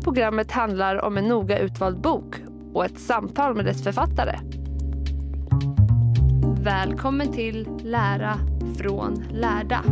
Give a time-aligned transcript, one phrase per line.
[0.00, 2.34] Här programmet handlar om en noga utvald bok
[2.74, 4.38] och ett samtal med dess författare.
[6.62, 8.38] Välkommen till Lära
[8.78, 9.84] från lärda.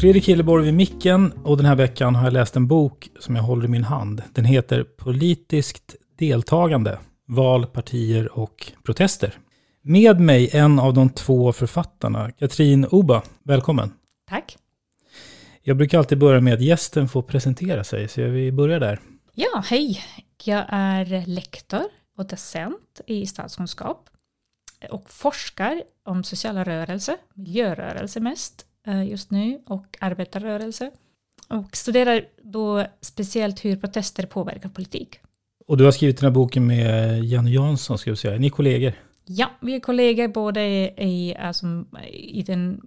[0.00, 3.42] Fredrik Hilleborg vid micken och den här veckan har jag läst en bok som jag
[3.42, 4.22] håller i min hand.
[4.34, 9.34] Den heter Politiskt deltagande, val, partier och protester.
[9.82, 13.22] Med mig en av de två författarna, Katrin Oba.
[13.44, 13.92] Välkommen.
[14.30, 14.56] Tack.
[15.62, 19.00] Jag brukar alltid börja med att gästen får presentera sig, så vi börjar där.
[19.34, 20.00] Ja, hej.
[20.44, 21.82] Jag är lektor
[22.18, 24.08] och docent i statskunskap
[24.90, 30.90] och forskar om sociala rörelser, miljörörelse mest eh, just nu och arbetarrörelse.
[31.48, 35.18] Och studerar då speciellt hur protester påverkar politik.
[35.66, 38.34] Och du har skrivit den här boken med Janne Jansson, ska jag säga.
[38.34, 38.92] Är ni kollegor?
[39.24, 41.66] Ja, vi är kollegor både i, alltså,
[42.12, 42.80] i den,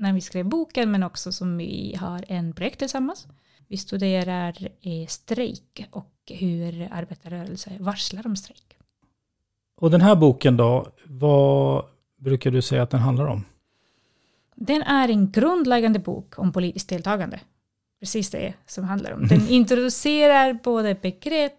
[0.00, 3.26] när vi skrev boken men också som vi har en projekt tillsammans.
[3.68, 8.76] Vi studerar eh, strejk och hur arbetarrörelser varslar om strejk.
[9.76, 11.84] Och den här boken då, vad
[12.16, 13.44] brukar du säga att den handlar om?
[14.54, 17.40] Den är en grundläggande bok om politiskt deltagande.
[18.00, 19.26] Precis det som handlar om.
[19.26, 21.52] Den introducerar både begrepp,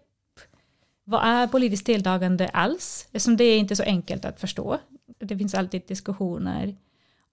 [1.04, 3.06] vad är politiskt deltagande alls?
[3.06, 4.78] Eftersom det är inte så enkelt att förstå.
[5.18, 6.76] Det finns alltid diskussioner.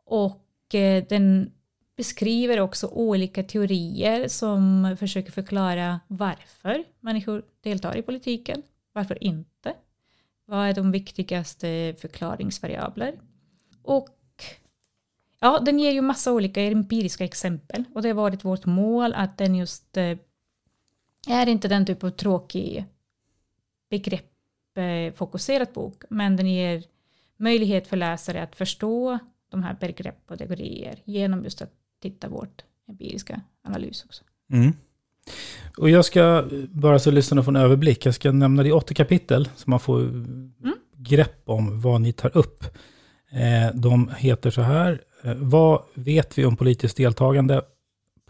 [0.06, 0.46] Och
[0.76, 1.52] Eh, den
[2.00, 8.64] beskriver också olika teorier som försöker förklara varför människor deltar i politiken,
[8.94, 9.74] varför inte.
[10.46, 13.20] Vad är de viktigaste förklaringsvariabler?
[13.82, 14.10] Och
[15.40, 19.38] ja, den ger ju massa olika empiriska exempel och det har varit vårt mål att
[19.38, 20.18] den just eh,
[21.28, 22.86] är inte den typ av tråkig
[23.90, 26.84] begreppfokuserad eh, bok, men den ger
[27.38, 31.72] möjlighet för läsare att förstå de här begrepp och teorier genom just att
[32.02, 34.24] titta vårt empiriska analys också.
[34.52, 34.74] Mm.
[35.78, 38.94] Och jag ska, bara så lyssnarna får en överblick, jag ska nämna det i åtta
[38.94, 40.52] kapitel, så man får mm.
[40.98, 42.64] grepp om vad ni tar upp.
[43.32, 47.62] Eh, de heter så här, eh, vad vet vi om politiskt deltagande?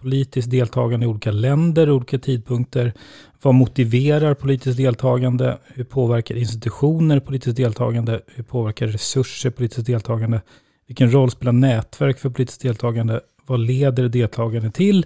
[0.01, 2.93] Politiskt deltagande i olika länder, olika tidpunkter.
[3.41, 5.57] Vad motiverar politiskt deltagande?
[5.65, 8.21] Hur påverkar institutioner politiskt deltagande?
[8.27, 10.41] Hur påverkar resurser politiskt deltagande?
[10.89, 13.21] Vilken roll spelar nätverk för politiskt deltagande?
[13.45, 15.05] Vad leder deltagande till?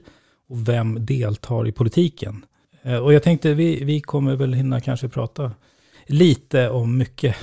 [0.49, 2.45] Och vem deltar i politiken?
[2.81, 5.51] Eh, och jag tänkte, vi, vi kommer väl hinna kanske prata
[6.07, 7.35] lite om mycket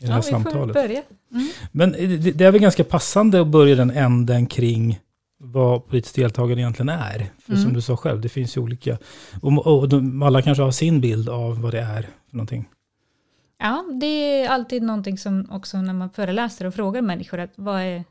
[0.00, 0.76] i det här ja, samtalet.
[0.76, 1.02] Vi får börja.
[1.32, 1.48] Mm.
[1.72, 4.98] Men det, det är väl ganska passande att börja den änden kring
[5.38, 7.30] vad politiskt deltagande egentligen är.
[7.44, 7.64] För Mm.
[7.64, 8.98] som du sa själv, det finns ju olika.
[9.40, 12.68] Och, och de, alla kanske har sin bild av vad det är för någonting.
[13.62, 17.80] Ja, det är alltid någonting som också när man föreläser och frågar människor att vad
[17.80, 18.04] är,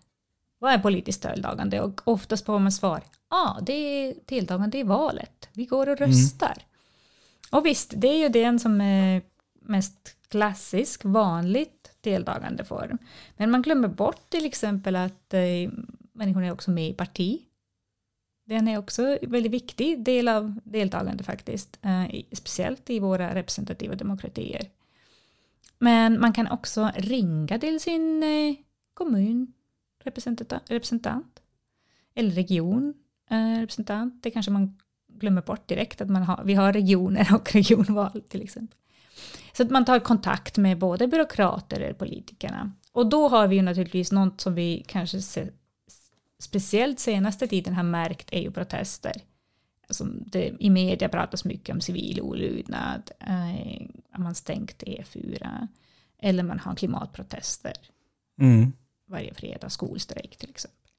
[0.59, 1.81] vad är politiskt deltagande?
[1.81, 5.49] Och oftast får man svar, ja, ah, det är deltagande i valet.
[5.53, 6.57] Vi går och röstar.
[7.51, 9.21] Och visst, det är ju den som är
[9.61, 12.97] mest klassisk, vanligt deltagandeform.
[13.37, 15.71] Men man glömmer bort till exempel att eh,
[16.13, 17.41] människor är också med i parti.
[18.45, 23.95] Den är också en väldigt viktig del av deltagande faktiskt, eh, speciellt i våra representativa
[23.95, 24.69] demokratier.
[25.79, 28.55] Men man kan också ringa till sin eh,
[28.93, 31.39] kommunrepresentant.
[32.15, 34.13] Eller regionrepresentant.
[34.13, 34.77] Eh, Det kanske man
[35.07, 38.77] glömmer bort direkt att man har, vi har regioner och regionval till exempel.
[39.53, 42.71] Så att man tar kontakt med både byråkrater och politikerna.
[42.91, 45.49] Och då har vi ju naturligtvis något som vi kanske se,
[46.39, 49.13] speciellt senaste tiden har märkt är ju protester.
[49.89, 53.87] Alltså det, I media pratas mycket om civil olydnad, eh,
[54.17, 55.67] man stängt E4,
[56.21, 57.73] eller man har klimatprotester.
[58.41, 58.73] Mm.
[59.07, 60.91] Varje fredag, skolstrejk till exempel.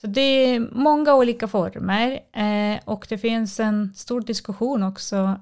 [0.00, 5.40] Så det är många olika former eh, och det finns en stor diskussion också,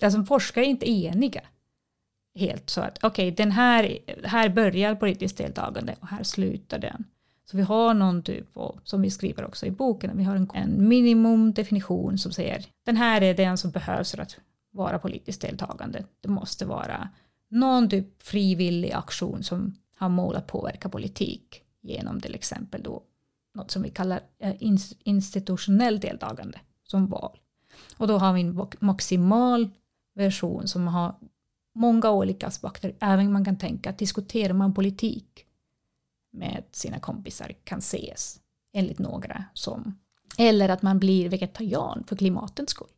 [0.00, 1.42] eh, som forskare är inte eniga
[2.38, 7.04] helt så att okej, okay, den här, här börjar politiskt deltagande och här slutar den.
[7.50, 10.50] Så vi har någon typ och som vi skriver också i boken, vi har en,
[10.54, 14.36] en minimumdefinition som säger den här är den som behövs för att
[14.70, 16.04] vara politiskt deltagande.
[16.20, 17.08] Det måste vara
[17.50, 23.02] någon typ frivillig aktion som har mål att påverka politik genom till exempel då
[23.54, 27.38] något som vi kallar eh, institutionellt institutionell deltagande som val.
[27.96, 29.70] Och då har vi en maximal
[30.14, 31.14] version som har
[31.74, 32.94] många olika aspekter.
[33.00, 35.44] Även man kan tänka att diskuterar man politik
[36.38, 38.40] med sina kompisar kan ses
[38.74, 39.98] enligt några som
[40.38, 42.88] eller att man blir vegetarian för klimatens skull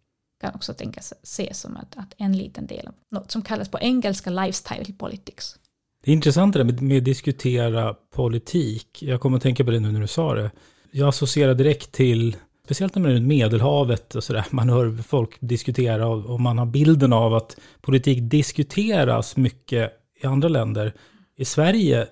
[0.40, 3.78] kan också tänkas ses som att, att en liten del av något som kallas på
[3.80, 5.56] engelska lifestyle politics.
[6.04, 9.02] Det är intressant det där med, med att diskutera politik.
[9.02, 10.50] Jag kommer att tänka på det nu när du sa det.
[10.90, 15.36] Jag associerar direkt till, speciellt när man är runt Medelhavet och sådär, man hör folk
[15.40, 20.94] diskutera och, och man har bilden av att politik diskuteras mycket i andra länder.
[21.36, 22.06] I Sverige,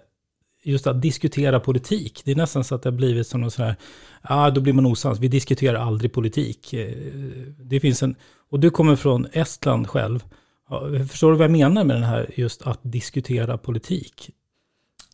[0.71, 3.65] just att diskutera politik, det är nästan så att det har blivit som någon sån
[3.65, 3.77] här,
[4.23, 6.73] ja ah, då blir man osams, vi diskuterar aldrig politik.
[6.73, 6.93] Eh,
[7.59, 8.17] det finns en,
[8.51, 10.25] och du kommer från Estland själv.
[11.11, 14.31] Förstår du vad jag menar med den här just att diskutera politik?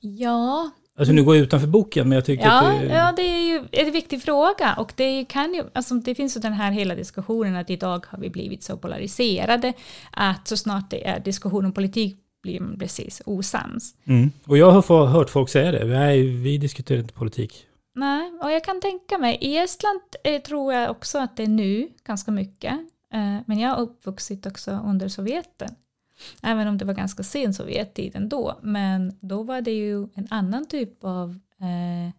[0.01, 0.71] Ja.
[0.99, 2.87] Alltså nu går jag utanför boken, men jag tycker ja, att det...
[2.87, 4.75] Ja, det är ju en viktig fråga.
[4.79, 8.19] Och det, kan ju, alltså det finns ju den här hela diskussionen att idag har
[8.19, 9.73] vi blivit så polariserade
[10.11, 13.95] att så snart det är diskussion om politik blir man precis osams.
[14.05, 14.31] Mm.
[14.47, 17.67] Och jag har hört folk säga det, Nej, vi diskuterar inte politik.
[17.95, 21.49] Nej, och jag kan tänka mig, i Estland eh, tror jag också att det är
[21.49, 22.73] nu ganska mycket.
[23.13, 25.69] Eh, men jag har uppvuxit också under Sovjeten.
[26.43, 28.59] Även om det var ganska sen Sovjettid ändå.
[28.63, 31.39] Men då var det ju en annan typ av...
[31.61, 32.15] Eh,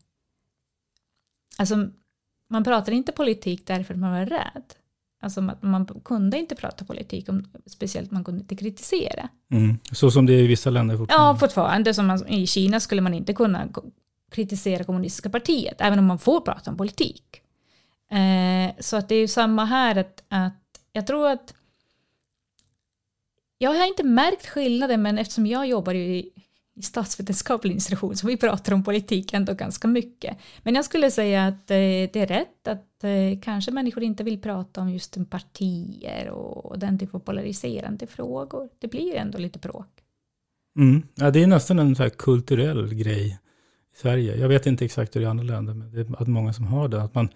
[1.58, 1.90] alltså,
[2.50, 4.74] man pratade inte politik därför att man var rädd.
[5.26, 9.30] Alltså man, man kunde inte prata politik, om, speciellt man kunde inte kritisera.
[9.52, 9.78] Mm.
[9.92, 11.28] Så som det är i vissa länder fortfarande?
[11.28, 11.94] Ja, fortfarande.
[11.94, 13.68] Som man, I Kina skulle man inte kunna
[14.32, 17.42] kritisera kommunistiska partiet, även om man får prata om politik.
[18.12, 20.54] Eh, så att det är ju samma här, att, att
[20.94, 21.54] jag tror att
[23.58, 26.30] jag har inte märkt skillnaden, men eftersom jag jobbar i,
[26.76, 30.38] i statsvetenskaplig institution så vi pratar om politik ändå ganska mycket.
[30.64, 34.42] Men jag skulle säga att eh, det är rätt att eh, kanske människor inte vill
[34.42, 38.70] prata om just partier och, och den typen av polariserande frågor.
[38.80, 39.88] Det blir ändå lite bråk.
[40.80, 41.04] Mm.
[41.16, 44.36] Ja, det är nästan en så kulturell grej i Sverige.
[44.36, 46.54] Jag vet inte exakt hur det är i andra länder, men det är att många
[46.54, 47.02] som har det.
[47.02, 47.30] Att man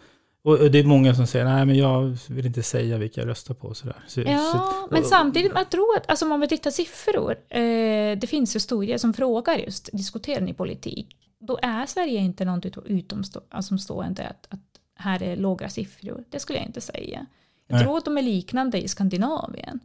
[0.44, 3.54] och det är många som säger, nej men jag vill inte säga vilka jag röstar
[3.54, 3.74] på.
[3.74, 3.96] Sådär.
[4.08, 8.28] Så, ja, så, men samtidigt, jag tror att, alltså om vi tittar siffror, eh, det
[8.30, 11.18] finns ju studier som frågar just, diskuterar ni politik?
[11.40, 14.60] Då är Sverige inte något utomstående att, att
[14.96, 16.24] här är låga siffror.
[16.30, 17.26] Det skulle jag inte säga.
[17.68, 17.84] Jag nej.
[17.84, 19.80] tror att de är liknande i Skandinavien.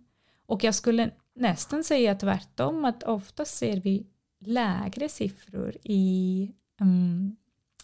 [0.46, 4.06] Och jag skulle nästan säga tvärtom, att ofta ser vi
[4.40, 7.37] lägre siffror i um,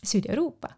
[0.03, 0.71] Sydeuropa.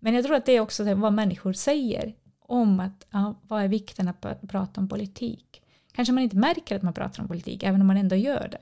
[0.00, 3.68] Men jag tror att det är också vad människor säger om att ja, vad är
[3.68, 5.62] vikten att prata om politik.
[5.92, 8.60] Kanske man inte märker att man pratar om politik, även om man ändå gör det.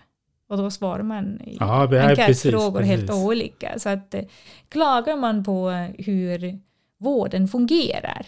[0.49, 3.79] Och då svarar man i ja, enkätfrågor helt olika.
[3.79, 4.25] Så att eh,
[4.69, 6.59] klagar man på hur
[6.99, 8.27] vården fungerar,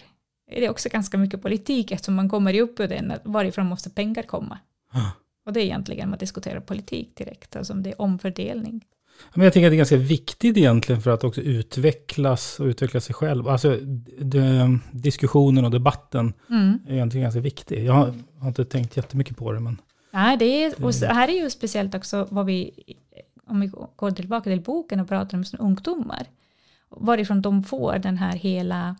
[0.51, 4.23] är det också ganska mycket politik eftersom man kommer upp ur den, varifrån måste pengar
[4.23, 4.59] komma.
[4.91, 5.11] Ah.
[5.45, 8.85] Och det är egentligen man diskuterar politik direkt, alltså om det är omfördelning.
[9.33, 13.01] Men jag tänker att det är ganska viktigt egentligen för att också utvecklas och utveckla
[13.01, 13.47] sig själv.
[13.47, 13.77] Alltså
[14.19, 16.79] det, diskussionen och debatten mm.
[16.87, 17.85] är egentligen ganska viktig.
[17.85, 19.59] Jag har, har, inte tänkt jättemycket på det.
[19.59, 19.77] Men
[20.11, 22.71] Nej, det är, och här är ju speciellt också vad vi,
[23.45, 26.27] om vi går tillbaka till boken och pratar om ungdomar,
[26.89, 28.95] varifrån de får den här hela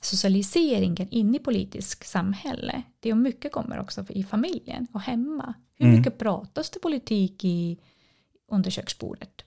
[0.00, 2.82] socialiseringen in i politisk samhälle.
[3.00, 5.54] Det är mycket kommer också i familjen och hemma.
[5.74, 5.98] Hur mm.
[5.98, 7.78] mycket pratas det politik i
[8.50, 9.44] under köksbordet?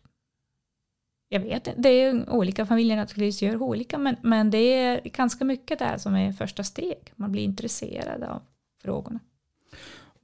[1.36, 5.80] Jag vet det är olika familjer naturligtvis gör olika, men, men det är ganska mycket
[5.80, 6.98] där som är första steg.
[7.15, 8.42] Man blir intresserad av
[8.84, 9.20] frågorna.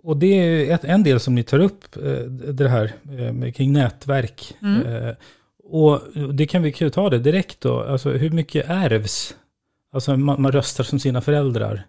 [0.03, 2.03] Och det är ett, en del som ni tar upp, eh,
[2.53, 4.55] det här eh, kring nätverk.
[4.61, 4.81] Mm.
[4.87, 5.15] Eh,
[5.63, 6.01] Och
[6.33, 7.83] det kan vi kan ta det direkt då.
[7.83, 9.35] Alltså hur mycket ärvs?
[9.93, 11.85] Alltså man, man röstar som sina föräldrar.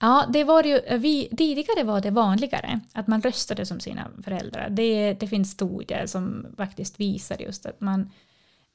[0.00, 4.10] Ja, det var ju, eh, vi, tidigare var det vanligare att man röstade som sina
[4.22, 4.70] föräldrar.
[4.70, 8.00] Det, det finns studier som faktiskt visar just att man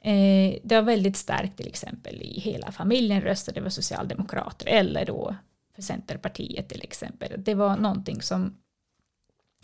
[0.01, 5.35] eh, det var väldigt starkt till exempel i hela familjen röstade för socialdemokrater eller då
[5.75, 7.43] för Centerpartiet till exempel.
[7.43, 8.57] Det var någonting som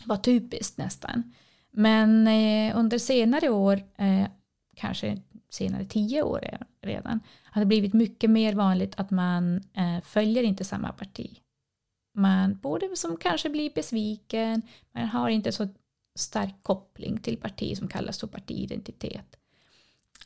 [0.05, 1.33] var typiskt nästan.
[1.71, 4.27] Men eh, under senare år, eh,
[4.75, 5.17] kanske
[5.49, 10.63] senare tio år redan, har det blivit mycket mer vanligt att man eh, följer inte
[10.63, 11.39] samma parti.
[12.17, 15.67] Man borde som kanske blir besviken, man har inte så
[16.15, 19.37] stark koppling till parti som kallas för partiidentitet.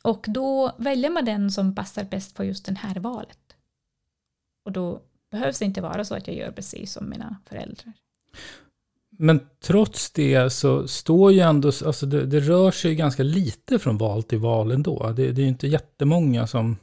[0.02, 3.56] Och då väljer man den som passar bäst på just det här valet.
[4.64, 7.92] Och då behövs det inte vara så att jag gör precis som mina föräldrar.
[9.10, 13.98] Men trots det så står ju ändå, alltså det, det rör sig ganska lite från
[13.98, 15.12] val till val ändå.
[15.16, 16.76] Det, det är ju inte jättemånga som,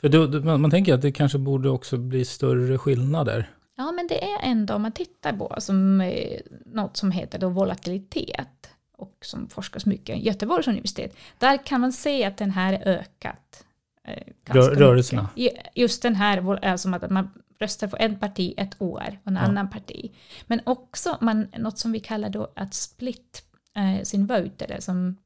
[0.00, 3.50] för då, man, man tänker att det kanske borde också bli större skillnader.
[3.82, 7.48] Ja, men det är ändå, om man tittar på som, eh, något som heter då
[7.48, 12.72] volatilitet och som forskas mycket i Göteborgs universitet, där kan man se att den här
[12.72, 13.64] är ökat.
[14.04, 15.28] Eh, Rör, rörelserna?
[15.36, 15.66] Mycket.
[15.74, 19.40] Just den här, alltså att man röstar på ett parti ett år och en ja.
[19.40, 20.12] annan parti.
[20.46, 23.44] Men också man, något som vi kallar då att split
[23.76, 25.16] eh, sin vote, eller som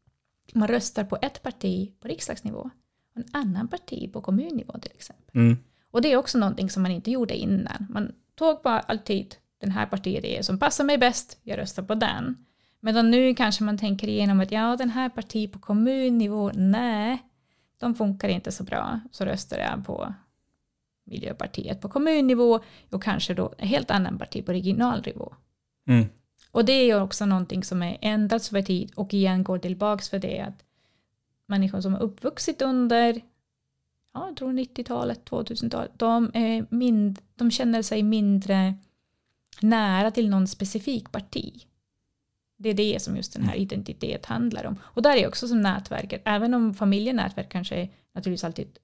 [0.52, 2.70] man röstar på ett parti på riksdagsnivå
[3.14, 5.30] och en annan parti på kommunnivå till exempel.
[5.34, 5.56] Mm.
[5.90, 7.86] Och det är också någonting som man inte gjorde innan.
[7.90, 12.46] Man tog bara alltid den här partiet som passar mig bäst, jag röstar på den.
[12.80, 17.22] Medan nu kanske man tänker igenom att ja, den här parti på kommunnivå, nej,
[17.80, 20.14] de funkar inte så bra, så röstar jag på
[21.04, 25.34] Miljöpartiet på kommunnivå och kanske då en helt annan parti på regional nivå.
[25.88, 26.06] Mm.
[26.50, 30.10] Och det är ju också någonting som är ändrats över tid och igen går tillbaks
[30.10, 30.64] för det att
[31.46, 33.20] människor som har uppvuxit under
[34.16, 38.74] ja, jag tror 90-talet, 2000-talet, de, är mind, de känner sig mindre
[39.60, 41.62] nära till någon specifik parti.
[42.58, 43.62] Det är det som just den här mm.
[43.62, 44.76] identitet handlar om.
[44.82, 48.78] Och där är också som nätverket, även om familjenätverk kanske är naturligtvis alltid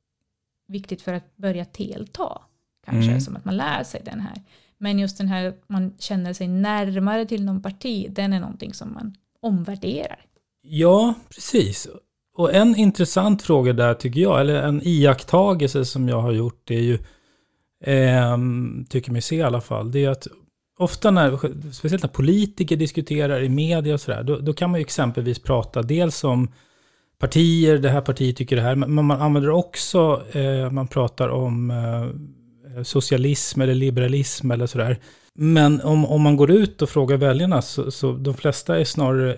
[0.68, 2.42] viktigt för att börja delta.
[2.84, 3.20] Kanske mm.
[3.20, 4.42] som att man lär sig den här.
[4.78, 8.74] Men just den här att man känner sig närmare till någon parti, den är någonting
[8.74, 10.26] som man omvärderar.
[10.60, 11.88] Ja, precis.
[12.36, 16.74] Och en intressant fråga där tycker jag, eller en iakttagelse som jag har gjort, det
[16.74, 16.98] är ju,
[17.84, 18.38] eh,
[18.88, 20.26] tycker mig se i alla fall, det är att
[20.78, 21.38] ofta när,
[21.72, 25.82] speciellt när politiker diskuterar i media och sådär, då, då kan man ju exempelvis prata
[25.82, 26.48] dels om
[27.18, 31.70] partier, det här partiet tycker det här, men man använder också, eh, man pratar om
[31.70, 34.98] eh, socialism eller liberalism eller sådär.
[35.34, 39.36] Men om, om man går ut och frågar väljarna så, så de flesta är snarare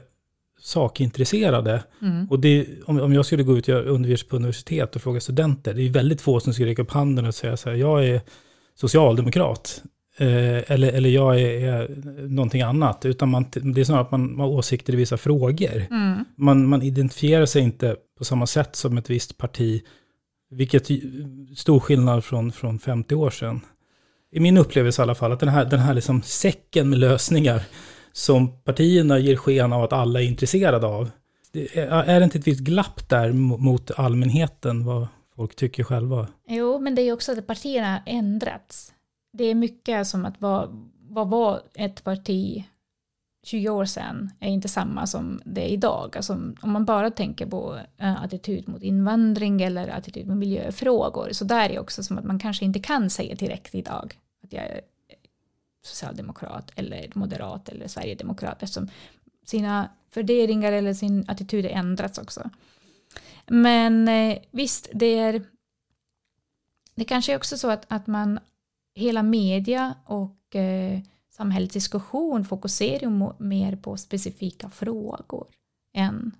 [0.65, 1.83] sakintresserade.
[2.03, 2.27] Mm.
[2.31, 5.75] Och det, om, om jag skulle gå ut och undervisa på universitet och fråga studenter,
[5.75, 8.21] det är väldigt få som skulle räcka upp handen och säga så här, jag är
[8.75, 9.83] socialdemokrat.
[10.19, 11.89] Eh, eller, eller jag är, är
[12.29, 13.05] någonting annat.
[13.05, 15.87] Utan man, det är snarare att man, man har åsikter i vissa frågor.
[15.91, 16.25] Mm.
[16.37, 19.83] Man, man identifierar sig inte på samma sätt som ett visst parti.
[20.51, 20.87] Vilket
[21.57, 23.61] stor skillnad från, från 50 år sedan.
[24.33, 27.63] I min upplevelse i alla fall, att den här, den här liksom säcken med lösningar
[28.15, 31.11] som partierna ger sken av att alla är intresserade av.
[31.53, 35.07] Det är, är det inte ett visst glapp där mot allmänheten, vad
[35.37, 36.29] folk tycker själva?
[36.49, 38.95] Jo, men det är också att partierna har ändrats
[39.37, 42.65] det är mycket som att vad, vad var ett parti
[43.47, 46.17] 20 år sedan är inte samma som det är idag.
[46.17, 51.45] Alltså, om man bara tänker på eh, attityd mot invandring eller attityd mot miljöfrågor så
[51.45, 54.65] där är det också som att man kanske inte kan säga direkt idag att jag
[54.65, 54.81] är
[55.87, 58.89] socialdemokrat eller moderat eller sverigedemokrat eftersom
[59.45, 62.51] sina värderingar eller sin attityd ändrats också.
[63.47, 65.43] Men eh, visst, det är
[66.95, 68.39] det kanske är också så att, att man
[68.95, 71.01] hela media och eh,
[71.31, 75.47] samhällets diskussion fokuserar mer på specifika frågor
[75.95, 76.33] än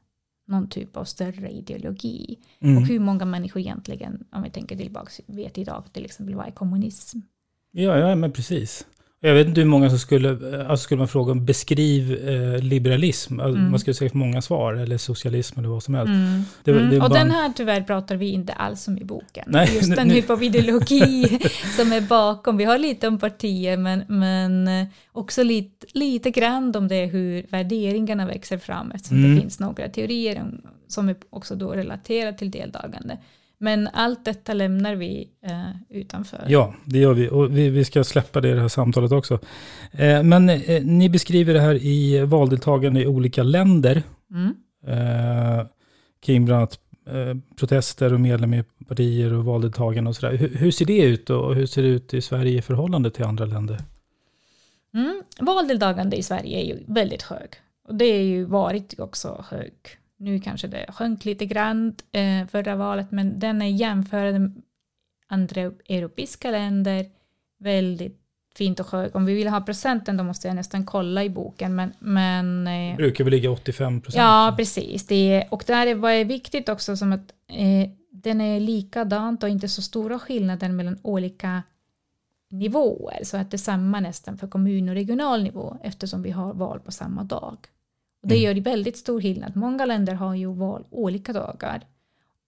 [0.47, 2.39] någon typ av större ideologi.
[2.61, 2.77] Mm.
[2.77, 6.51] Och hur många människor egentligen, om vi tänker tillbaka, vet idag till exempel vad är
[6.51, 7.19] kommunism?
[7.71, 8.87] Ja, ja men precis.
[9.27, 10.31] Jag vet inte hur många som skulle,
[10.69, 13.71] alltså skulle man fråga beskriv eh, liberalism, alltså mm.
[13.71, 16.09] man skulle säga för många svar, eller socialism eller vad som helst.
[16.09, 16.43] Mm.
[16.65, 17.03] Det, det mm.
[17.03, 17.19] och bara...
[17.19, 19.45] den här tyvärr pratar vi inte alls om i boken.
[19.47, 21.39] Nej, Just den typ av ideologi
[21.77, 22.57] som är bakom.
[22.57, 27.47] Vi har lite om partier, men, men eh, också lite, lite grann om det hur
[27.51, 29.41] värderingarna växer fram, eftersom det mm.
[29.41, 33.19] finns några teorier om, som är också då relaterade till deltagande.
[33.59, 36.45] Men allt detta lämnar vi eh, utanför.
[36.49, 37.29] Ja, det gör vi.
[37.29, 39.39] Och vi, vi ska släppa det i det här samtalet också.
[39.93, 44.03] Eh, men eh, ni beskriver det här i valdeltagande i olika länder.
[44.31, 44.55] Mm.
[44.87, 45.67] Eh,
[46.23, 50.37] kring bland annat eh, protester och medlemmar i partier och valdeltagande och sådär.
[50.37, 53.25] Hur, hur ser det ut och hur ser det ut i Sverige i förhållande till
[53.25, 53.79] andra länder?
[54.95, 55.23] Mm.
[55.41, 57.49] Valdeltagande i Sverige är ju väldigt hög.
[57.89, 59.73] Och det är ju varit också hög.
[60.25, 64.63] Nu kanske det sjönk lite grann eh, förra valet, men den är jämförd med
[65.29, 67.07] andra europeiska länder
[67.59, 68.21] väldigt
[68.57, 69.17] fint och hög.
[69.17, 71.75] Om vi vill ha procenten då måste jag nästan kolla i boken.
[71.75, 74.19] Men, men, Det eh, brukar väl ligga 85 procent?
[74.19, 75.07] ja, precis.
[75.07, 79.43] Det är, och där är vad är viktigt också som att eh, den är likadant
[79.43, 81.63] och inte så stora skillnader mellan olika
[82.51, 83.25] nivåer.
[83.25, 86.81] Så att det är samma nästan för kommun och regional nivå eftersom vi har val
[86.81, 87.57] på samma dag.
[88.25, 89.57] Och det gör det väldigt stor skillnad.
[89.57, 91.87] Många länder har ju val olika dagar.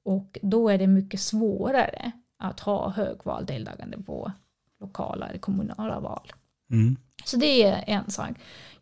[0.02, 4.32] Och då är det mycket svårare att ha hög valdeltagande på
[4.80, 6.32] lokala eller kommunala val.
[6.70, 6.96] Mm.
[7.24, 8.30] Så det är en sak.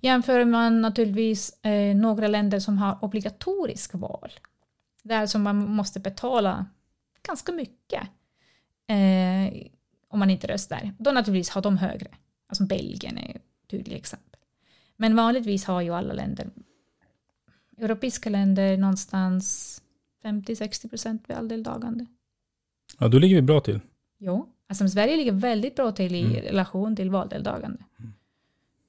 [0.00, 4.32] Jämför man naturligtvis eh, några länder som har obligatorisk val,
[5.02, 6.66] där som man måste betala
[7.22, 8.02] ganska mycket
[8.86, 9.68] eh,
[10.08, 12.08] om man inte röstar, då naturligtvis har de högre.
[12.46, 14.40] Alltså Belgien är ett tydligt exempel.
[14.96, 16.50] Men vanligtvis har ju alla länder,
[17.78, 19.80] europeiska länder, någonstans
[20.24, 22.06] 50-60 procent valdeltagande.
[22.98, 23.80] Ja, då ligger vi bra till.
[24.18, 26.36] Jo, alltså Sverige ligger väldigt bra till i Mm.
[26.36, 27.78] relation till valdeltagande.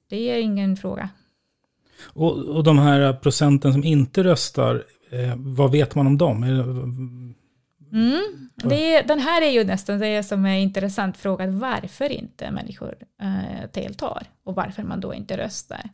[0.08, 1.08] Det är ingen fråga.
[2.02, 6.42] Och, och de här procenten som inte röstar, eh, vad vet man om dem?
[7.92, 8.20] Mm.
[8.54, 13.70] Det, den här är ju nästan det som är intressant fråga, varför inte människor eh,
[13.72, 15.90] deltar och varför man då inte röstar.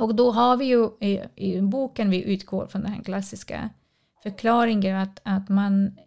[0.00, 3.70] Och då har vi ju i, i boken, vi utgår från den här klassiska
[4.22, 5.98] förklaringen att, att man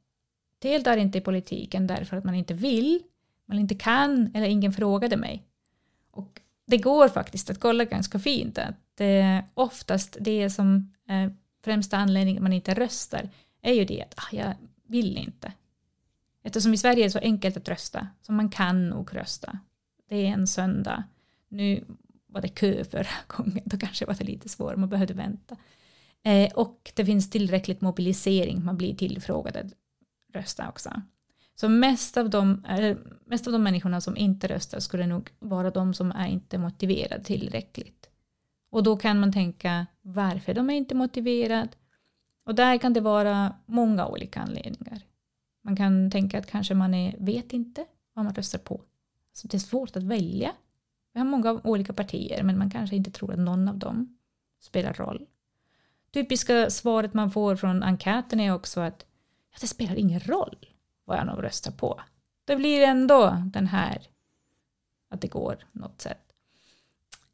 [0.59, 3.03] deltar inte i politiken därför att man inte vill,
[3.45, 5.43] man inte kan eller ingen frågade mig.
[6.11, 11.31] Och det går faktiskt att kolla ganska fint att eh, oftast det som eh,
[11.63, 13.29] främsta anledningen man inte röstar
[13.61, 14.53] är ju det att ah, jag
[14.87, 15.53] vill inte.
[16.43, 19.59] Eftersom i Sverige är det så enkelt att rösta, så man kan nog rösta.
[20.09, 21.03] Det är en söndag.
[21.49, 21.83] Nu
[22.33, 25.57] var det kö förra gången, då kanske var det lite svårare, man behövde vänta.
[26.23, 29.73] Eh, och det finns tillräckligt mobilisering, man blir tillfrågad att
[30.33, 31.01] rösta också.
[31.55, 32.65] Så mest av, de,
[33.25, 37.23] mest av de människorna som inte röstar skulle nog vara de som är inte motiverade
[37.23, 38.09] tillräckligt.
[38.69, 41.69] Och då kan man tänka varför de är inte motiverade.
[42.45, 45.01] Och där kan det vara många olika anledningar.
[45.63, 48.81] Man kan tänka att kanske man är, vet inte vad man röstar på.
[49.33, 50.51] Så det är svårt att välja.
[51.13, 54.17] Vi har många olika partier men man kanske inte tror att någon av dem
[54.59, 55.25] spelar roll.
[56.11, 59.05] Typiska svaret man får från enkäten är också att
[59.51, 60.65] ja, det spelar ingen roll
[61.05, 62.01] vad jag nog röstar på.
[62.45, 64.01] Det blir ändå den här
[65.09, 66.33] att det går något sätt.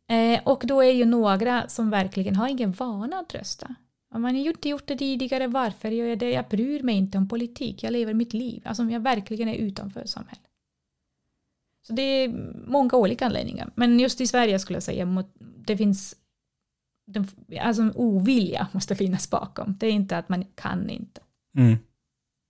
[0.07, 3.75] Eh, och då är ju några som verkligen har ingen vana att rösta.
[4.11, 6.31] Om man har ju inte gjort det tidigare, varför gör jag det?
[6.31, 8.61] Jag bryr mig inte om politik, jag lever mitt liv.
[8.65, 10.48] Alltså om jag verkligen är utanför samhället.
[11.89, 12.30] Så det är
[12.67, 13.69] många olika anledningar.
[13.75, 15.23] Men just i Sverige skulle jag säga
[15.65, 16.15] det finns
[17.12, 17.28] den,
[17.62, 19.78] alltså en ovilja måste finnas bakom.
[19.80, 21.21] Det är inte att man kan inte.
[21.58, 21.78] Mm.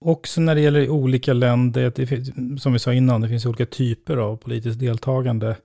[0.06, 4.18] Också när det gäller olika länder, det som vi sa innan, det finns olika typer
[4.18, 5.56] av politiskt deltagande.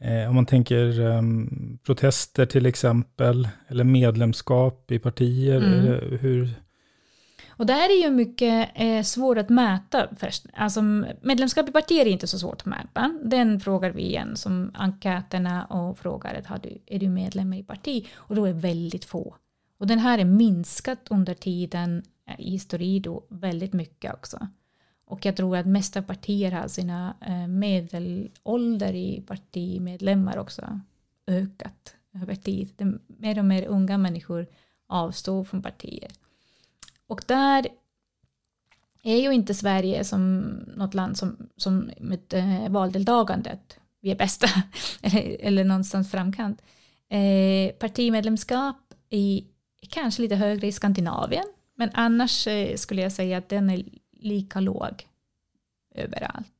[0.00, 6.18] Eh, om man tänker em, protester till exempel, eller medlemskap i partier, Mm.
[6.18, 6.50] hur,
[7.56, 10.08] och det här är ju mycket eh, svårt att mäta.
[10.16, 10.46] Först.
[10.54, 10.82] Alltså,
[11.22, 13.14] medlemskap i partier är inte så svårt att mäta.
[13.24, 18.06] Den frågar vi igen som enkäterna och frågar har du, är du medlem i parti?
[18.14, 19.36] Och då är det väldigt få.
[19.78, 24.48] Och den här är minskat under tiden eh, i historie då väldigt mycket också.
[25.06, 30.80] Och jag tror att mesta partier har sina eh, medelålder i partimedlemmar också
[31.26, 32.98] ökat över tid.
[33.06, 34.46] Mer och mer unga människor
[34.88, 36.10] avstår från partier.
[37.06, 37.66] Och där
[39.02, 40.40] är ju inte Sverige som
[40.76, 44.46] något land som, som med eh, valdeltagandet, vi är bästa,
[45.02, 46.62] eller, eller någonstans framkant.
[47.08, 49.44] Eh, partimedlemskap i,
[49.88, 54.60] kanske lite högre i Skandinavien, men annars eh, skulle jag säga att den är lika
[54.60, 55.08] låg
[55.94, 56.52] överallt.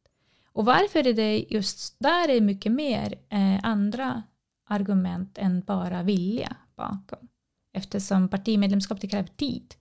[0.52, 4.22] Och varför är det just där är mycket mer eh, andra
[4.68, 7.28] argument än bara vilja bakom.
[7.72, 9.74] Eftersom partimedlemskap det kräver tid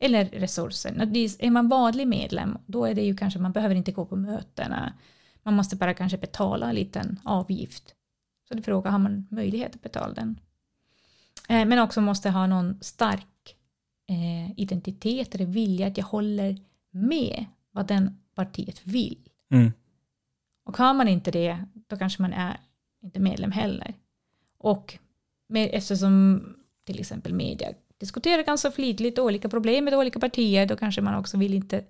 [0.00, 0.90] eller resurser.
[1.38, 4.92] Är man vanlig medlem, då är det ju kanske, man behöver inte gå på mötena.
[5.42, 7.94] Man måste bara kanske betala en liten avgift.
[8.48, 10.40] Så det frågar, har man möjlighet att betala den?
[11.48, 13.56] Eh, Men också måste ha någon stark
[14.08, 16.58] eh, identitet eller vilja att jag håller
[16.90, 19.18] med vad den partiet vill.
[19.50, 19.72] mm,
[20.64, 22.60] Och har man inte det, då kanske man är
[23.02, 23.94] inte medlem heller.
[24.58, 24.98] Och
[25.48, 26.42] med, eftersom
[26.84, 27.68] till exempel media
[28.00, 31.84] diskuterar ganska flitigt olika problem med olika partier, då kanske man också vill inte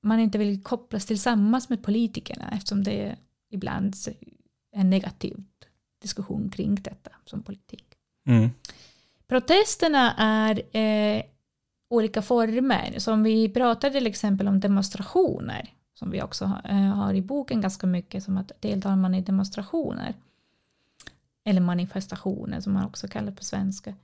[0.00, 3.16] man inte vill kopplas tillsammans med politikerna eftersom det är
[3.50, 3.94] ibland
[4.72, 5.44] en negativ
[6.02, 7.84] diskussion kring detta som politik.
[8.26, 8.50] Mm.
[9.26, 11.22] Protesterna är eh,
[11.88, 12.98] olika former.
[12.98, 17.60] Som vi pratade till exempel om demonstrationer, som vi också har, eh, har i boken
[17.60, 20.14] ganska mycket, som att deltar man i demonstrationer,
[21.44, 23.94] eller manifestationer som man också kallar på svenska,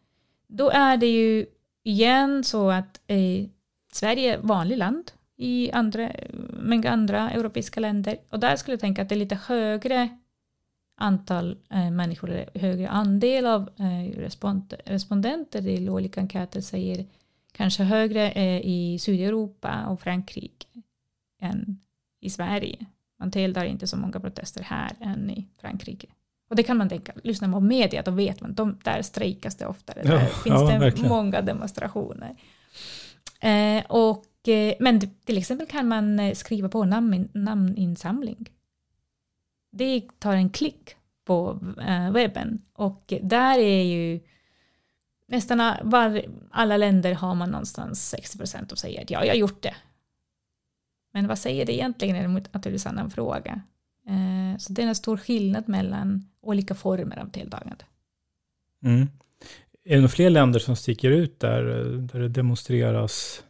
[0.51, 1.47] då är det ju
[1.83, 3.47] igen så att eh,
[3.93, 6.11] Sverige är ett vanligt land i andra,
[6.63, 10.09] många andra europeiska länder, och där skulle jag tänka att det är lite högre
[10.97, 17.07] antal eh, människor, högre andel av eh, respond respondenter i olika enkäter säger
[17.53, 20.67] kanske högre eh, i Sydeuropa och Frankrike
[21.41, 21.81] än
[22.21, 22.87] i Sverige.
[23.19, 26.07] Man deltar inte så många protester här än i Frankrike.
[26.51, 29.57] Och det kan man tänka, lyssnar man på media då vet man, de, där strejkas
[29.57, 31.09] det oftare, Ja, där finns ja, det verkligen.
[31.09, 32.37] många demonstrationer.
[33.41, 38.51] Eh, och, eh, men till exempel kan man eh, skriva på namn, namninsamling.
[39.73, 44.21] Det tar en klick på eh, webben och där är ju
[45.29, 49.39] nästan var, alla länder har man någonstans 60 procent och säger att ja, jag har
[49.39, 49.75] gjort det.
[51.13, 53.61] Men vad säger det egentligen är naturligtvis en annan fråga.
[54.51, 57.85] Eh, så det är en stor skillnad mellan olika former av deltagande.
[58.85, 59.09] Mm.
[59.85, 61.63] Är det några fler länder som sticker ut där,
[62.13, 63.45] där det demonstreras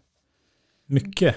[0.87, 1.37] mycket?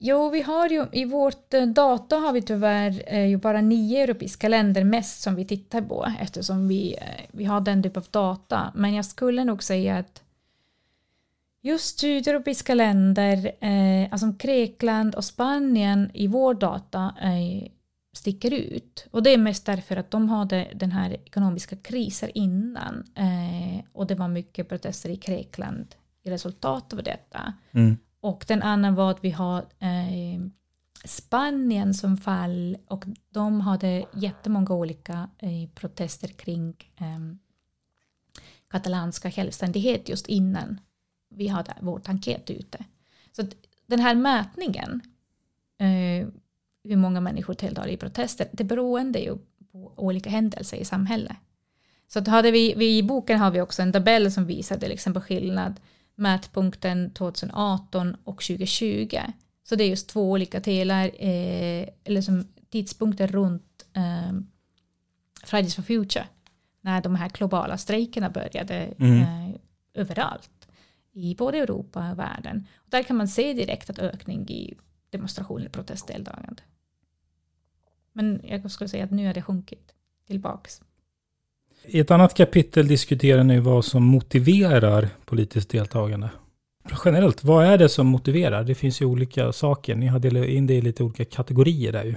[0.00, 4.02] Jo, vi har ju i vårt eh, data har vi tyvärr eh, ju bara nio
[4.02, 8.06] europeiska länder mest som vi tittar på eftersom vi, eh, vi har den typ av
[8.10, 8.72] data.
[8.74, 10.22] Men jag skulle nog säga att
[11.62, 17.14] just sydeuropeiska länder, eh, alltså Grekland och Spanien i vår data
[18.28, 19.06] sticker ut.
[19.10, 24.06] Och det är mest därför att de hade den här ekonomiska kriser innan eh, och
[24.06, 27.54] det var mycket protester i Grekland i resultat av detta.
[27.72, 27.96] Mm.
[28.20, 30.40] Och den andra var att vi har eh,
[31.04, 37.18] Spanien som fall och de hade jättemånga olika eh, protester kring eh,
[38.70, 40.80] katalanska självständighet just innan
[41.30, 42.84] vi hade vårt enkät ute.
[43.32, 43.42] Så
[43.86, 45.00] den här mätningen,
[45.78, 46.28] eh,
[46.88, 49.38] hur många människor deltar i protester, det beroende ju
[49.72, 51.36] på olika händelser i samhället.
[52.08, 54.92] Så att hade vi, vi, i boken har vi också en tabell som visar till
[54.92, 55.80] exempel skillnad
[56.14, 59.18] mätpunkten 2018 och 2020.
[59.68, 64.32] Så det är just två olika delar, eh, eller som tidpunkter runt eh,
[65.44, 66.26] Fridays for Future,
[66.80, 69.20] när de här globala strejkerna började Mm.
[69.22, 69.54] eh,
[69.94, 70.68] överallt
[71.12, 72.66] i både Europa och världen.
[72.76, 74.74] Och där kan man se direkt att ökning i
[75.10, 76.62] demonstrationer och protestdeltagande.
[78.18, 79.94] Men jag skulle säga att nu har det sjunkit
[80.26, 80.82] tillbaks.
[81.84, 86.30] I ett annat kapitel diskuterar ni vad som motiverar politiskt deltagande.
[87.04, 88.64] Generellt, vad är det som motiverar?
[88.64, 89.94] Det finns ju olika saker.
[89.94, 92.14] Ni har delat in det i lite olika kategorier där ju.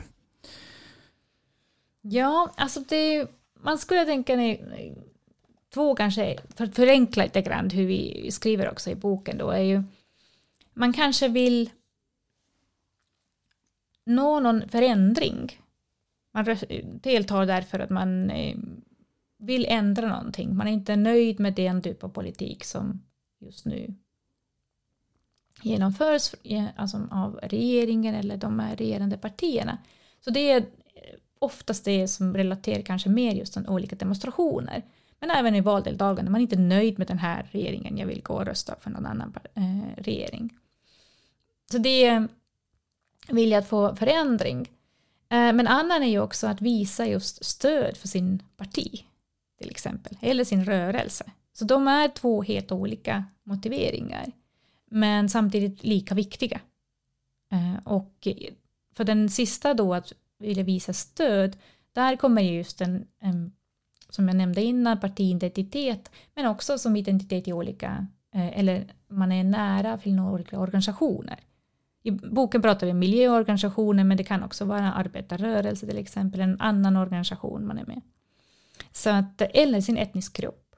[2.01, 3.27] Ja, alltså det,
[3.59, 4.61] man skulle tänka ni,
[5.73, 9.63] två kanske, för att förenkla lite grann hur vi skriver också i boken då, är
[9.63, 9.83] ju
[10.73, 11.69] man kanske vill
[14.05, 15.61] nå någon förändring.
[16.31, 16.57] Man
[17.01, 18.57] deltar därför att man eh,
[19.37, 20.55] vill ändra någonting.
[20.55, 23.01] Man är inte nöjd med den typ av politik som
[23.39, 23.95] just nu
[25.61, 29.77] genomförs eh, alltså av regeringen eller de här regerande partierna.
[30.19, 30.65] Så det är
[31.39, 34.83] oftast det som relaterar kanske mer just till olika demonstrationer.
[35.19, 38.33] Men även i valdeltagande, man är inte nöjd med den här regeringen, jag vill gå
[38.33, 40.49] och rösta för någon annan eh, regering.
[41.71, 42.27] Så det
[43.27, 44.69] vill jag att få förändring.
[45.31, 49.05] Eh, men annan är ju också att visa just stöd för sin parti,
[49.57, 51.31] till exempel, eller sin rörelse.
[51.53, 54.31] Så de är två helt olika motiveringar,
[54.89, 56.61] men samtidigt lika viktiga.
[57.51, 58.27] Eh, och
[58.95, 61.57] för den sista då, att vilja visa stöd,
[61.93, 63.51] där kommer just en, en
[64.09, 69.43] som jag nämnde innan, partiidentitet, men också som identitet i olika, eh, eller man är
[69.43, 71.39] nära till några olika organisationer.
[72.03, 76.61] I boken pratar vi om miljöorganisationer, men det kan också vara arbetarrörelse till exempel, en
[76.61, 78.01] annan organisation man är med.
[78.91, 80.75] Så att, eller sin etnisk grupp.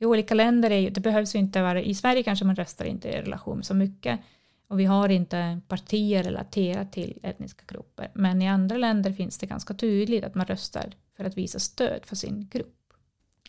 [0.00, 2.84] I olika länder är ju, det behövs ju inte vara, i Sverige kanske man röstar
[2.84, 4.20] inte i relation så mycket,
[4.68, 8.10] och vi har inte partier relaterat till etniska grupper.
[8.14, 12.06] Men i andra länder finns det ganska tydligt att man röstar för att visa stöd
[12.06, 12.74] för sin grupp.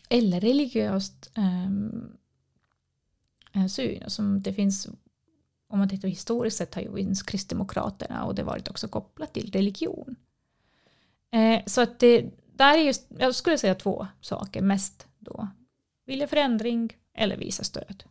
[0.08, 2.12] Eller religiöst um,
[3.68, 4.02] syn.
[4.06, 4.88] Som det finns,
[5.70, 9.50] om man tittar historiskt sett har ju vinst Kristdemokraterna och det varit också kopplat till
[9.52, 10.16] religion.
[11.32, 15.48] Eh, så att det där är just, jag skulle säga två saker mest då.
[16.06, 18.04] Vilja förändring eller visa stöd.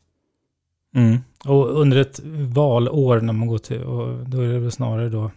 [0.96, 1.18] Mm.
[1.46, 2.20] Och under ett
[2.54, 5.32] valår när man går till, och då är det väl snarare då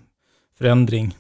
[0.55, 1.17] förändring,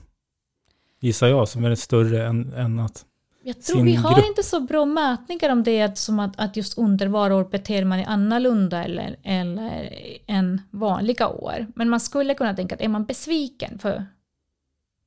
[1.01, 3.07] gissar jag, som är större än, än att
[3.45, 4.27] jag tror vi har grupp.
[4.27, 8.05] inte så bra mätningar om det som att, att just under valår beter man sig
[8.05, 11.67] annorlunda eller, eller än vanliga år.
[11.75, 14.07] Men man skulle kunna tänka att är man besviken för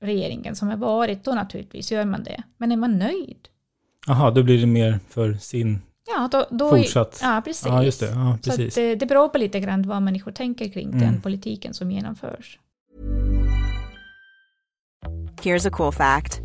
[0.01, 2.43] regeringen som har varit, då naturligtvis gör man det.
[2.57, 3.47] Men är man nöjd?
[4.07, 7.19] Jaha, då blir det mer för sin ja, då, då fortsatt...
[7.21, 7.67] Ja, precis.
[7.67, 8.09] Ja, just det.
[8.09, 8.73] Ja, precis.
[8.73, 10.99] Så det, det beror på lite grann vad människor tänker kring mm.
[10.99, 12.59] den politiken som genomförs.
[15.41, 16.44] Here's a cool fact.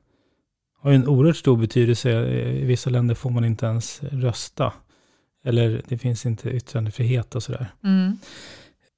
[0.81, 2.09] har ju en oerhört stor betydelse.
[2.29, 4.73] I vissa länder får man inte ens rösta.
[5.43, 7.67] Eller det finns inte yttrandefrihet och sådär.
[7.83, 8.17] Mm.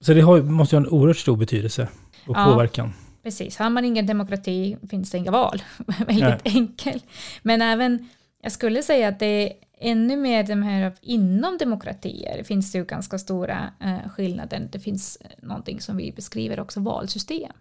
[0.01, 1.87] Så det har, måste ju ha en oerhört stor betydelse
[2.27, 2.93] och ja, påverkan.
[3.23, 5.61] Precis, har man ingen demokrati finns det inga val.
[6.07, 7.05] Väldigt enkelt.
[7.41, 8.09] Men även,
[8.41, 12.85] jag skulle säga att det är ännu mer de här inom demokratier finns det ju
[12.85, 14.67] ganska stora eh, skillnader.
[14.71, 17.53] Det finns någonting som vi beskriver också, valsystem.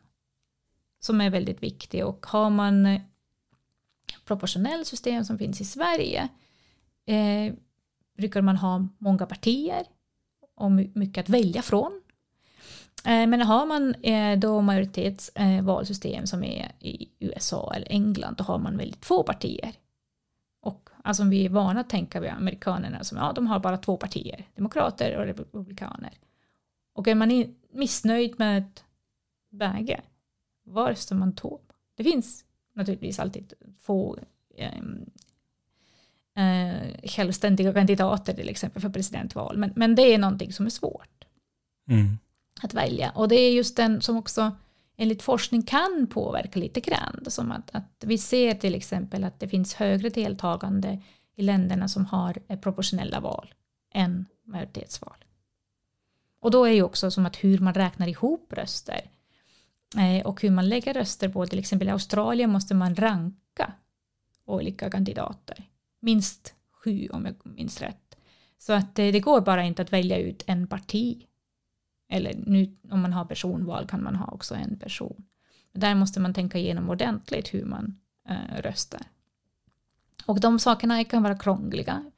[1.00, 3.00] Som är väldigt viktigt och har man
[4.24, 6.28] proportionell system som finns i Sverige
[7.06, 7.54] eh,
[8.16, 9.86] brukar man ha många partier
[10.56, 12.02] och mycket att välja från.
[13.04, 18.44] Eh, men har man eh, då majoritetsvalsystem eh, som är i USA eller England då
[18.44, 19.72] har man väldigt få partier.
[20.60, 23.96] Och alltså vi är vana att tänka vid amerikanerna som ja, de har bara två
[23.96, 26.12] partier, demokrater och republikaner.
[26.94, 28.84] Och är man missnöjd med ett
[29.50, 30.00] bäge
[30.64, 31.60] var röstar man då?
[31.94, 34.18] Det finns naturligtvis alltid få
[34.54, 34.82] eh,
[36.36, 39.56] eh, självständiga kandidater till exempel för presidentval.
[39.56, 41.24] Men, men det är någonting som är svårt
[41.88, 42.18] mm.
[42.62, 43.10] att välja.
[43.10, 44.56] Och det är just den som också
[44.96, 47.24] enligt forskning kan påverka lite grann.
[47.26, 51.02] Som att, att vi ser till exempel att det finns högre deltagande
[51.36, 53.54] i länderna som har proportionella val
[53.94, 55.16] än majoritetsval.
[56.40, 59.21] Och då är ju också som att hur man räknar ihop röster Eh,
[59.98, 63.72] Eh, och hur man lägger röster på till exempel i Australien måste man ranka
[64.44, 65.64] olika kandidater.
[66.00, 68.16] Minst sju om jag minns rätt.
[68.58, 71.26] Så att eh, det går bara inte att välja ut en parti.
[72.08, 75.24] Eller nu om man har personval kan man ha också en person.
[75.72, 79.00] Där måste man tänka igenom ordentligt hur man eh, röstar.
[80.26, 82.10] Och de sakerna kan vara krångliga.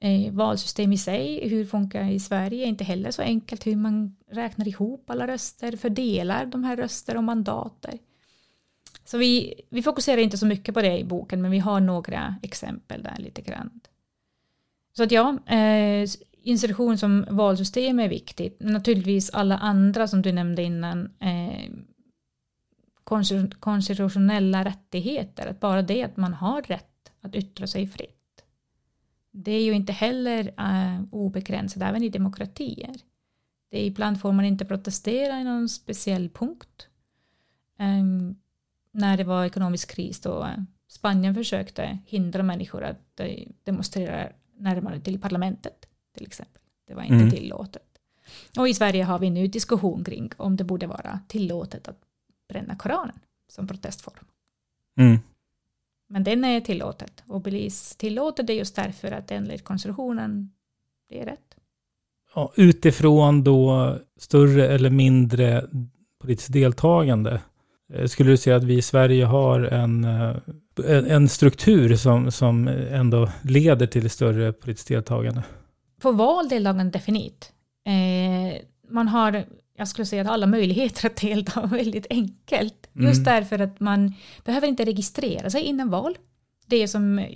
[0.00, 4.16] Eh, valsystem i sig, hur funkar i Sverige, är inte heller så enkelt hur man
[4.30, 7.98] räknar ihop alla röster, fördelar de här röster och mandater.
[9.04, 12.36] Så vi, vi fokuserar inte så mycket på det i boken, men vi har några
[12.42, 13.80] exempel där lite grann.
[14.96, 16.08] Så att ja, eh,
[16.42, 18.56] insertion som valsystem är viktigt.
[18.60, 21.70] Naturligtvis alla andra som du nämnde innan, eh,
[23.60, 28.17] konstitutionella rättigheter, att bara det att man har rätt att yttra sig fritt
[29.30, 32.94] det är ju inte heller uh, obegränsat, även i demokratier.
[33.70, 36.88] Det är, ibland får man inte protestera i någon speciell punkt.
[37.78, 38.36] Um,
[38.92, 43.26] när det var ekonomisk kris då uh, Spanien försökte hindra människor att uh,
[43.64, 46.62] demonstrera närmare till parlamentet till exempel.
[46.86, 47.30] Det var inte mm.
[47.30, 47.82] tillåtet.
[48.58, 52.00] Och i Sverige har vi nu diskussion kring om det borde vara tillåtet att
[52.48, 54.24] bränna Koranen som protestform.
[54.96, 55.18] Mm.
[56.08, 60.50] Men den är tillåtet och Belize tillåter det just därför att enligt konstitutionen
[61.08, 61.54] det är rätt.
[62.34, 65.64] Ja, utifrån då större eller mindre
[66.20, 67.40] politiskt deltagande.
[67.94, 70.36] eh, Skulle du säga att vi i Sverige har en, eh,
[70.86, 75.42] en- en struktur som, som ändå leder till större politiskt deltagande?
[76.00, 77.52] På val deltagande definitivt.
[77.86, 79.44] Eh, man har,
[79.78, 82.90] jag skulle säga att alla möjligheter att delta väldigt enkelt.
[82.92, 83.24] Just Mm.
[83.24, 84.14] därför att man
[84.44, 86.16] behöver inte registrera sig innan val.
[86.66, 87.26] Det är som eh,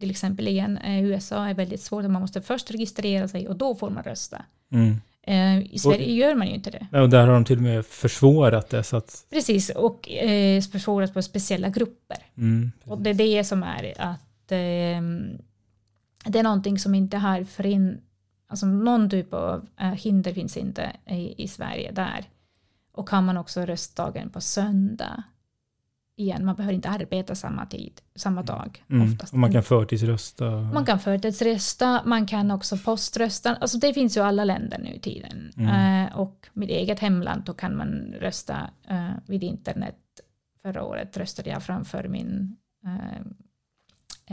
[0.00, 3.56] till exempel igen eh, USA är väldigt svårt, att man måste först registrera sig och
[3.56, 4.44] då får man rösta.
[4.72, 4.96] Mm.
[5.22, 6.86] Eh, I Sverige gör man ju inte det.
[6.92, 8.82] Ja, Och där har de till och med försvårat det.
[8.82, 12.16] Så att, Precis, och eh, försvåras på speciella grupper.
[12.36, 15.02] mm, Och det är det som är att eh,
[16.24, 18.00] det är någonting som inte har förin,
[18.48, 22.24] alltså någon typ av eh, hinder finns inte i, i Sverige där.
[22.92, 25.22] Och kan man också röstdagen på söndag.
[26.16, 29.12] Igen, man behöver inte arbeta samma tid, samma dag mm.
[29.12, 29.32] oftast.
[29.32, 30.50] Och man kan förtidsrösta.
[30.50, 33.54] Man kan förtidsrösta, man kan också poströsta.
[33.54, 35.52] Alltså det finns ju i alla länder nu i tiden.
[35.56, 36.06] Mm.
[36.06, 39.96] Eh, och mitt eget hemland, då kan man rösta eh, vid internet.
[40.62, 43.20] Förra året röstade jag framför min eh,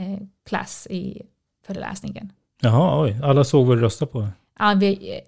[0.04, 1.22] eh, klass i
[1.66, 2.32] föreläsningen.
[2.60, 3.20] Jaha, oj.
[3.22, 4.28] Alla såg vad du röstade på.
[4.58, 5.20] Ja, vi,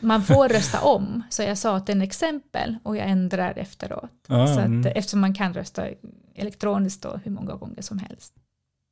[0.00, 3.58] man får rösta om, så jag sa att det är en exempel och jag ändrar
[3.58, 4.10] efteråt.
[4.28, 4.92] Ja, så att, mm.
[4.94, 5.86] Eftersom man kan rösta
[6.34, 8.34] elektroniskt då hur många gånger som helst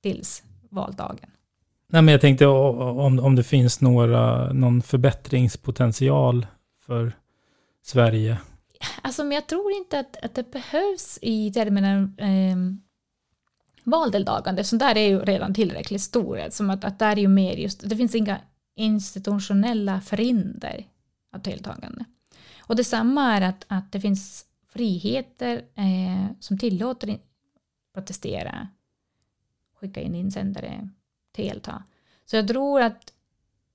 [0.03, 1.31] tills valdagen.
[1.89, 6.47] Nej, men jag tänkte om, om det finns några, någon förbättringspotential
[6.87, 7.13] för
[7.83, 8.39] Sverige.
[9.03, 12.57] Alltså, men jag tror inte att, att det behövs i termerna eh,
[13.85, 16.51] valdeltagande, så där är ju redan tillräckligt stor.
[16.51, 18.39] Som att, att där är ju mer just, det finns inga
[18.75, 20.87] institutionella förhinder
[21.33, 22.05] av deltagande.
[22.59, 27.19] Och detsamma är att, att det finns friheter eh, som tillåter in,
[27.95, 28.69] protestera,
[29.75, 30.89] skicka in insändare,
[31.37, 31.85] delta.
[32.25, 33.13] Så jag tror att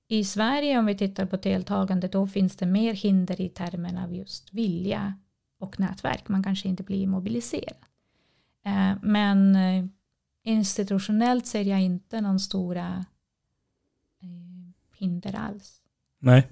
[0.08, 4.14] i Sverige, om vi tittar på deltagande, då finns det mer hinder i termen av
[4.14, 5.14] just vilja
[5.58, 6.28] och nätverk.
[6.28, 7.76] Man kanske inte blir mobiliserad.
[8.66, 9.84] Eh, Men eh,
[10.44, 13.04] institutionellt ser jag inte någon stora
[14.22, 15.80] eh, hinder alls.
[16.20, 16.48] Nej.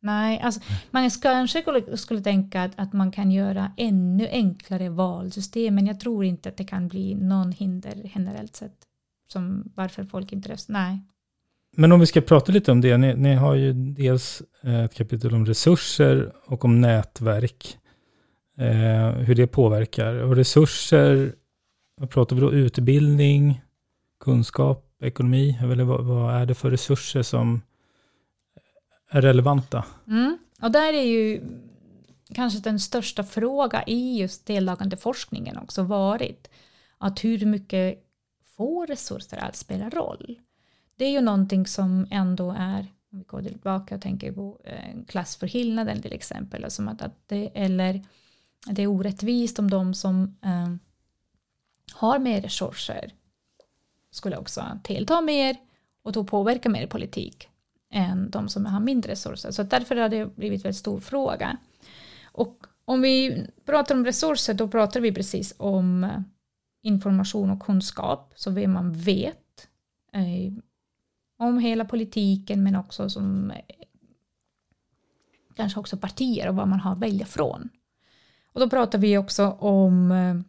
[0.00, 4.88] Nej, alltså, man ska- kanske skulle, skulle tänka att, att man kan göra ännu enklare
[4.88, 8.76] valsystem, men jag tror inte att det kan bli någon hinder generellt sett.
[9.32, 10.72] Som varför folk inte röstar.
[10.72, 11.00] Nej.
[11.76, 12.96] Men om vi ska prata lite om det.
[12.98, 17.78] Ni, ni har ju dels ett kapitel om resurser och om nätverk.
[18.58, 20.14] Eh, hur det påverkar.
[20.14, 21.32] Och resurser,
[21.98, 22.52] vad pratar vi då?
[22.52, 23.60] Utbildning,
[24.20, 25.58] kunskap, ekonomi?
[25.62, 27.62] Eller vad, vad är det för resurser som
[29.10, 29.84] är relevanta?
[30.06, 30.38] Mm.
[30.62, 31.42] Och där är ju
[32.34, 36.50] kanske den största fråga i just deltagande forskningen också varit
[36.98, 38.04] att hur mycket
[38.56, 40.38] får resurser alls spela roll?
[40.96, 45.04] Det är ju någonting som ändå är, om vi går tillbaka och tänker på eh,
[45.08, 48.04] klassförskillnaden till exempel, Eller som att, att det, eller
[48.66, 50.74] det är orättvist om de som eh,
[51.92, 53.12] har mer resurser
[54.10, 55.56] skulle också delta mer
[56.02, 57.48] och då påverka mer politik
[57.90, 59.50] än de som har mindre resurser.
[59.50, 61.56] Så därför har det blivit en väldigt stor fråga.
[62.24, 66.20] Och om vi pratar om resurser, då pratar vi precis om eh,
[66.82, 69.68] information och kunskap, så vad man vet
[70.12, 70.52] eh,
[71.38, 73.56] om hela politiken, men också som eh,
[75.56, 77.68] kanske också partier och vad man har att välja från.
[78.52, 80.40] Och då pratar vi också om eh,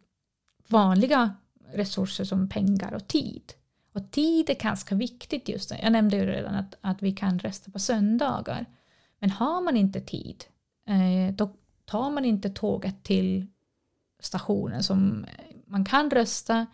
[0.69, 1.35] vanliga
[1.73, 3.53] resurser som pengar och tid.
[3.93, 5.77] Och tid är ganska viktigt just nu.
[5.81, 8.65] Jag nämnde ju redan att, att vi kan rösta på söndagar.
[9.19, 10.45] Men har man inte tid,
[10.87, 11.53] eh, då
[11.85, 13.47] tar man inte tåget till
[14.19, 15.25] stationen som
[15.65, 16.65] man kan rösta.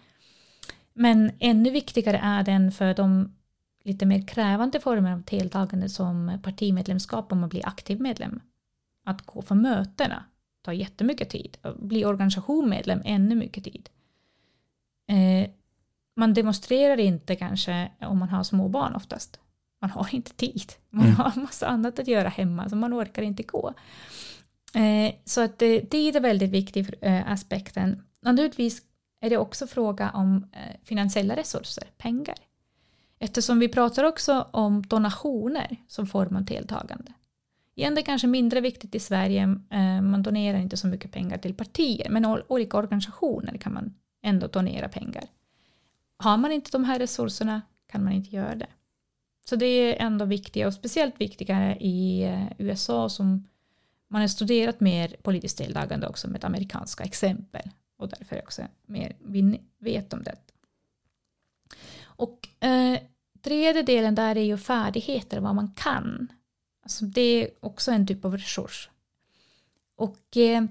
[0.94, 3.36] Men ännu viktigare är den för de
[3.84, 8.42] lite mer krävande former av deltagande som partimedlemskap om man blir aktiv medlem.
[9.04, 10.24] Att gå för mötena
[10.66, 11.58] tar jättemycket tid.
[11.62, 13.90] Att bli organisationmedlem ännu mycket tid.
[15.08, 15.50] Eh,
[16.16, 19.40] man demonstrerar inte kanske om man har små barn oftast.
[19.82, 20.72] Man har inte tid.
[20.90, 21.16] Man Mm.
[21.16, 23.74] har massa annat att göra hemma så man orkar inte gå.
[24.76, 28.04] Eh, så att eh, tid är väldigt viktig för, eh, aspekten.
[28.22, 28.82] Naturligtvis
[29.22, 32.36] är det också fråga om eh, finansiella resurser, pengar.
[33.20, 37.14] Eftersom vi pratar också om donationer som form av deltagande.
[37.76, 39.44] Igen, det är kanske mindre viktigt i Sverige.
[39.70, 44.48] Eh, man donerar inte så mycket pengar till partier, men olika organisationer kan man ändå
[44.48, 45.24] donera pengar.
[46.18, 48.68] Har man inte de här resurserna kan man inte göra det.
[49.50, 53.48] Så det är ändå viktiga och speciellt viktiga i eh, USA som
[54.08, 59.62] man har studerat mer politiskt deltagande också med amerikanska exempel och därför också mer vi
[59.80, 60.36] vet om det.
[62.04, 63.00] Och eh,
[63.42, 66.32] tredje delen där är ju färdigheter, vad man kan.
[66.86, 68.90] Alltså det är också en typ av resurs.
[69.96, 70.64] Och eh,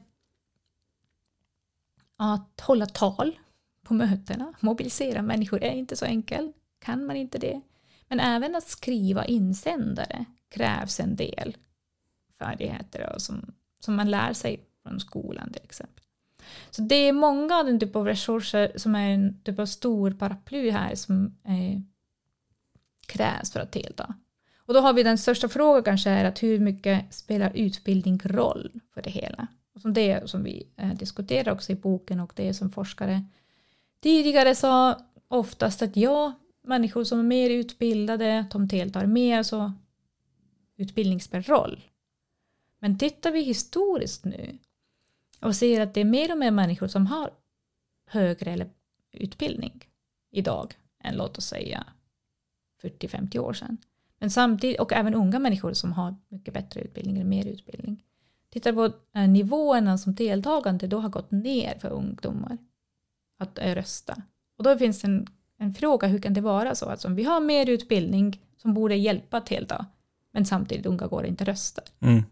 [2.17, 3.39] att hålla tal
[3.83, 6.57] på mötena, mobilisera människor är inte så enkelt.
[6.79, 7.61] Kan man inte det?
[8.09, 11.57] Men även att skriva insändare krävs en del
[12.39, 16.05] färdigheter och som, som man lär sig från skolan till exempel.
[16.71, 20.11] Så det är många av den typ av resurser som är en typ av stor
[20.11, 21.81] paraply här som eh,
[23.07, 24.15] krävs för att delta.
[24.67, 28.81] Och då har vi den största frågan kanske är att hur mycket spelar utbildning roll
[28.95, 29.47] för det hela?
[29.75, 33.25] Och som det som vi eh, diskuterar också i boken och det som forskare
[34.03, 39.73] tidigare sa oftast att ja, människor som är mer utbildade, de deltar mer, så
[40.77, 41.85] utbildning spelar roll.
[42.79, 44.59] Men tittar vi historiskt nu
[45.41, 47.31] och ser att det är mer och mer människor som har
[48.07, 48.71] högre
[49.12, 49.89] utbildning
[50.31, 51.87] idag än låt oss säga
[52.83, 53.79] 40-50 år sedan.
[54.25, 58.03] Men samtidigt, och även unga människor som har mycket bättre utbildning eller mer utbildning.
[58.51, 62.59] Tittar på eh, nivåerna som deltagande då har gått ner för ungdomar
[63.39, 64.22] att eh, rösta.
[64.59, 65.27] Och då finns en,
[65.59, 66.87] en fråga, hur kan det vara så?
[66.87, 69.87] Alltså om vi har mer utbildning som borde hjälpa att delta,
[70.33, 71.85] men samtidigt unga går inte röstar.
[72.01, 72.22] Mm.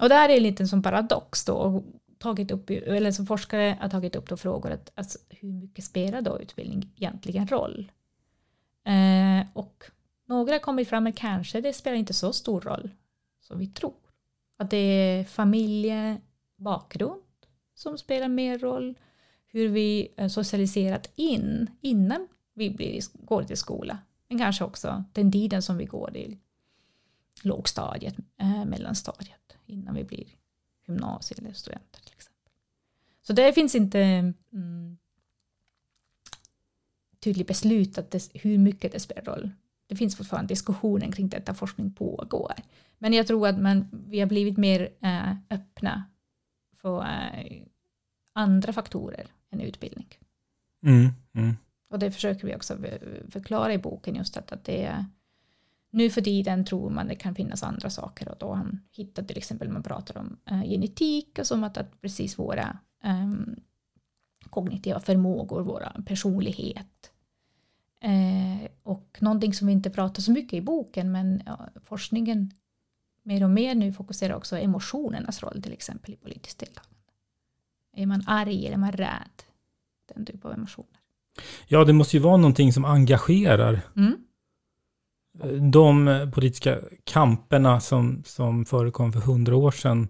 [0.00, 1.84] Och det här är en liten som paradox då, och
[2.18, 6.22] tagit upp, eller som forskare har tagit upp då frågor att alltså, hur mycket spelar
[6.22, 7.92] då utbildning egentligen roll?
[8.84, 9.84] Eh, och
[10.26, 12.90] några har kommit fram med kanske det spelar inte så stor roll
[13.40, 13.94] som vi tror.
[14.56, 17.22] Att det är familjebakgrund
[17.74, 18.98] som spelar mer roll.
[19.46, 23.98] Hur vi eh, socialiserat in innan vi blir, går till skola.
[24.28, 26.38] Men kanske också den tiden som vi går i
[27.42, 30.26] lågstadiet, eh, mellanstadiet, innan vi blir
[30.86, 32.52] gymnasie eller studenter till exempel.
[33.22, 34.00] Så det finns inte
[34.52, 34.98] mm,
[37.20, 39.50] tydligt beslutat hur mycket det spelar roll.
[39.86, 42.52] Det finns fortfarande diskussioner kring detta, forskning pågår.
[42.98, 46.04] Men jag tror att man, vi har blivit mer eh, öppna
[46.76, 47.62] för eh,
[48.32, 50.06] andra faktorer än utbildning.
[50.86, 51.56] Mm, mm.
[51.90, 52.76] Och det försöker vi också
[53.28, 55.04] förklara i boken just att, att det är
[55.90, 59.28] nu för tiden tror man det kan finnas andra saker och då har han hittat
[59.28, 63.56] till exempel man pratar om äh, genetik och som att, att precis våra ähm,
[64.50, 66.86] kognitiva förmågor, våra personlighet
[68.04, 72.50] äh, och någonting som vi inte pratar så mycket i boken men ja, forskningen
[73.22, 76.96] mer och mer nu fokuserar också emotionernas roll till exempel i politiskt deltagande.
[77.96, 79.42] Är man arg eller är man rädd?
[80.14, 81.00] Den typ av emotioner.
[81.68, 83.80] Ja, det måste ju vara någonting som engagerar.
[83.96, 84.16] Mm
[85.72, 90.08] de politiska kamperna som, som förekom för hundra år sedan,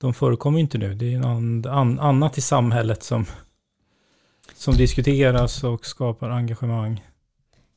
[0.00, 0.94] de förekommer inte nu.
[0.94, 3.26] Det är an, an, annat i samhället som,
[4.54, 7.02] som diskuteras och skapar engagemang.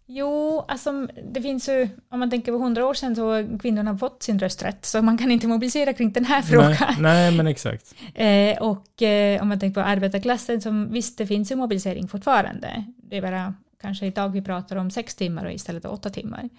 [0.08, 3.98] Jo, alltså det finns ju, om man tänker på hundra år sedan så har kvinnorna
[3.98, 6.72] fått sin rösträtt, så man kan inte mobilisera kring den här frågan.
[6.80, 7.96] Nej, nej men exakt.
[8.14, 12.86] Eh, och eh, om man tänker på arbetarklassen, som visst det finns ju mobilisering fortfarande.
[12.98, 16.50] Det är bara kanske idag vi pratar om sex timmar och istället åtta timmar.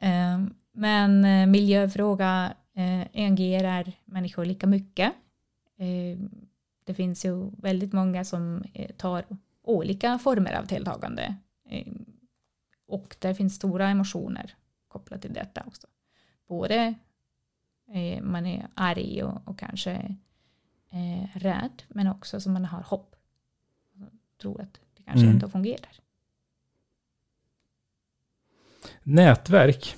[0.00, 0.40] Eh,
[0.74, 5.12] men eh, miljöfråga eh, engagerar människor lika mycket.
[6.86, 8.64] Det finns ju väldigt många som
[8.96, 9.24] tar
[9.64, 11.36] olika former av deltagande.
[12.86, 14.54] Och det finns stora emotioner
[14.88, 15.86] kopplat till detta också.
[16.48, 16.94] Både
[18.22, 20.16] man är arg och, och kanske
[21.34, 23.16] rädd, men också som man har hopp.
[24.40, 25.34] Tror att det kanske mm.
[25.34, 26.00] ändå fungerar.
[29.02, 29.96] Nätverk.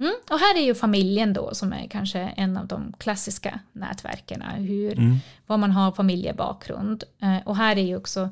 [0.00, 4.42] Mm, och här är ju familjen då som är kanske en av de klassiska nätverken.
[4.42, 5.16] Hur, mm.
[5.46, 7.04] Vad man har familjebakgrund.
[7.22, 8.28] Eh, och här är ju också,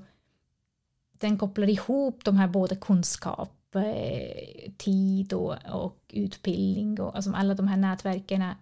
[1.19, 7.55] den kopplar ihop de här både kunskap, eh, tid och, och utbildning och alltså alla
[7.55, 8.57] de här nätverken är,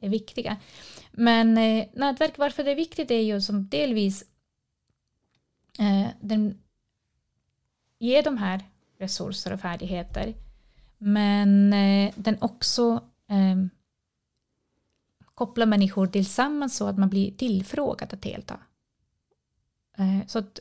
[0.00, 0.56] är viktiga.
[1.12, 4.24] Men eh, nätverk, varför det är viktigt är ju som delvis
[5.78, 6.58] eh, den
[7.98, 8.64] ger de här
[8.98, 10.34] resurser och färdigheter.
[10.98, 13.56] Men eh, den också eh,
[15.34, 18.60] kopplar människor tillsammans så att man blir tillfrågad att delta.
[19.98, 20.60] Eh, så att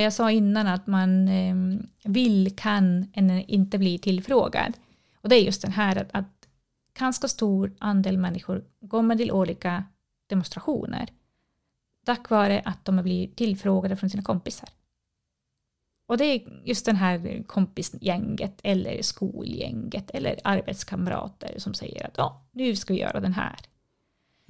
[0.00, 1.54] jag sa innan att man eh,
[2.04, 4.72] vill, kan eller inte bli tillfrågad.
[5.20, 6.48] Och det är just den här att, att
[6.98, 9.84] ganska stor andel människor kommer till olika
[10.26, 11.08] demonstrationer
[12.04, 14.68] tack vare att de blivit tillfrågade från sina kompisar.
[16.06, 22.42] Och det är just den här kompisgänget eller skolgänget eller arbetskamrater som säger att ja,
[22.52, 23.56] nu ska vi göra den här.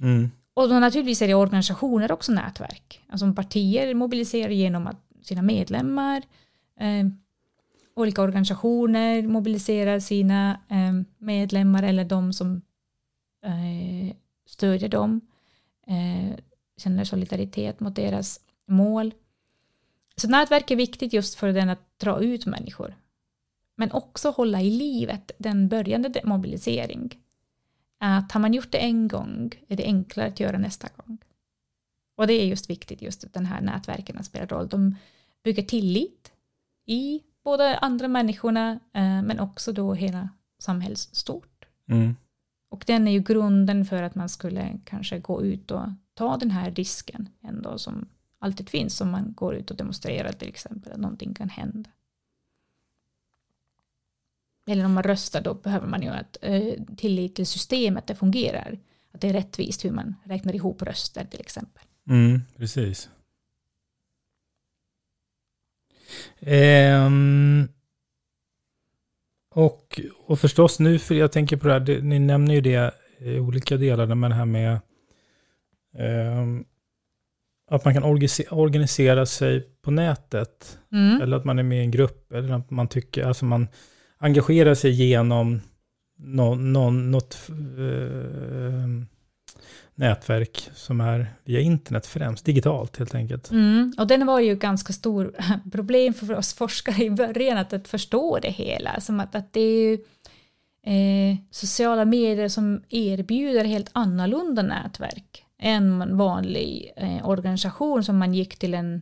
[0.01, 0.31] Mm.
[0.53, 3.01] Och då naturligtvis är det organisationer också nätverk.
[3.09, 6.23] Alltså partier mobiliserar genom att sina medlemmar.
[6.79, 7.07] Eh,
[7.95, 12.61] olika organisationer mobiliserar sina eh, medlemmar eller de som
[13.45, 14.15] eh,
[14.45, 15.21] stödjer dem,
[15.87, 16.37] eh,
[16.77, 19.13] känner solidaritet mot deras mål.
[20.15, 22.95] Så nätverk är viktigt just för den att dra ut människor.
[23.75, 27.19] Men också hålla i livet den börjande mobilisering.
[27.97, 31.17] Att har man gjort det en gång är det enklare att göra nästa gång.
[32.15, 34.67] Och det är just viktigt, just att den här nätverken spelar roll.
[34.67, 34.95] De
[35.43, 36.31] bygger tillit
[36.85, 41.65] i både andra människorna eh, men också då hela samhällsstort.
[41.89, 42.15] Mm.
[42.69, 46.51] Och den är ju grunden för att man skulle kanske gå ut och ta den
[46.51, 48.09] här risken ändå som
[48.39, 51.89] alltid finns om man går ut och demonstrerar till exempel att någonting kan hända.
[54.67, 58.79] Eller om man röstar då behöver man ju att eh, tillit till systemet det fungerar.
[59.11, 61.83] Att det är rättvist hur man räknar ihop röster till exempel.
[62.09, 63.09] Mm, precis.
[66.39, 67.67] Ehm,
[69.51, 72.93] och, och förstås nu, för jag tänker på det här, det, ni nämner ju det
[73.19, 74.79] i olika delar, men det här med
[75.97, 76.65] ehm,
[77.71, 78.03] att man kan
[78.49, 80.79] organisera sig på nätet.
[80.91, 81.21] Mm.
[81.21, 83.67] Eller att man är med i en grupp, eller att man tycker, alltså man
[84.17, 85.61] engagerar sig genom
[86.17, 88.89] någon, någon, något eh,
[89.95, 93.51] nätverk som är via internet främst, digitalt helt enkelt.
[93.51, 95.35] Mm, och den var ju ganska stor
[95.71, 99.61] problem för oss forskare i början att, att förstå det hela, som att, att det
[99.61, 99.93] är ju
[100.83, 108.33] eh, sociala medier som erbjuder helt annorlunda nätverk än en vanlig eh, organisation som man
[108.33, 109.01] gick till en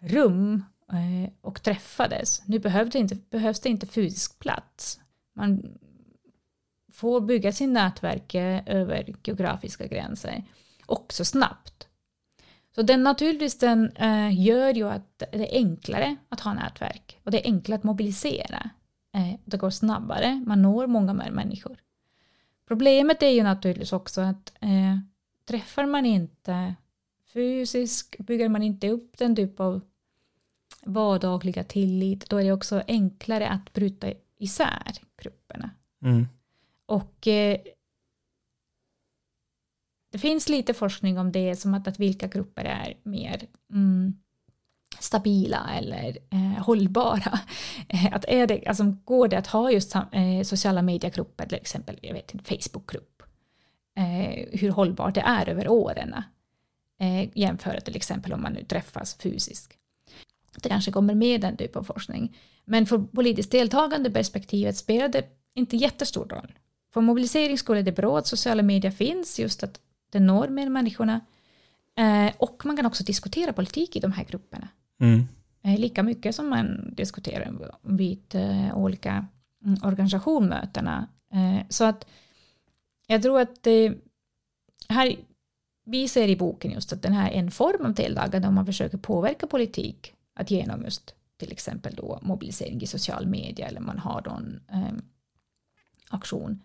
[0.00, 2.42] rum eh, och träffades.
[2.46, 5.00] Nu behövs det inte, behövs det inte fysisk plats.
[5.34, 5.78] Man
[6.98, 10.44] får bygga sin nätverk eh, över geografiska gränser
[10.86, 11.88] också snabbt.
[12.74, 17.30] Så den naturligtvis den eh, gör ju att det är enklare att ha nätverk och
[17.30, 18.70] det är enklare att mobilisera.
[19.14, 21.76] Eh, det går snabbare, man når många mer människor.
[22.68, 24.98] Problemet är ju naturligtvis också att eh,
[25.44, 26.74] träffar man inte
[27.32, 29.80] fysiskt, bygger man inte upp den typ av
[30.82, 34.92] vardagliga tillit, då är det också enklare att bryta isär
[35.22, 35.70] grupperna.
[36.02, 36.26] Mm.
[36.88, 37.58] Och eh,
[40.12, 44.14] det finns lite forskning om det, som att, att vilka grupper är mer mm,
[44.98, 47.40] stabila eller eh, hållbara.
[47.90, 51.98] Eh, att är det, alltså, går det att ha just eh, sociala mediegrupper, till exempel
[52.02, 53.22] jag vet, en Facebookgrupp,
[53.98, 56.14] eh, hur hållbart det är över åren
[57.00, 59.74] eh, jämfört till exempel om man nu träffas fysiskt.
[60.62, 62.36] Det kanske kommer med den typen av forskning.
[62.64, 65.24] Men för politiskt deltagande perspektivet spelar det
[65.54, 66.52] inte jättestor roll.
[66.98, 69.80] För mobilisering skulle det bra att sociala medier finns, just att
[70.10, 71.20] det når med människorna.
[71.96, 74.68] Eh, och man kan också diskutera politik i de här grupperna.
[75.00, 75.28] Mm.
[75.62, 79.26] Eh, lika mycket som man diskuterar vid eh, olika
[79.64, 81.08] mm, organisationmötena.
[81.68, 82.06] Så att
[83.06, 83.66] jag tror att
[84.88, 85.16] här,
[85.84, 88.66] vi ser i boken just att den här är en form av deltagande om man
[88.66, 93.98] försöker påverka politik att genom just till exempel då mobilisering i social media eller man
[93.98, 94.60] har någon
[96.10, 96.62] aktion.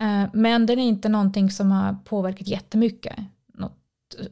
[0.00, 3.18] Eh, men den är inte någonting som har påverkat jättemycket.
[3.46, 3.78] Något,
[4.18, 4.26] eh,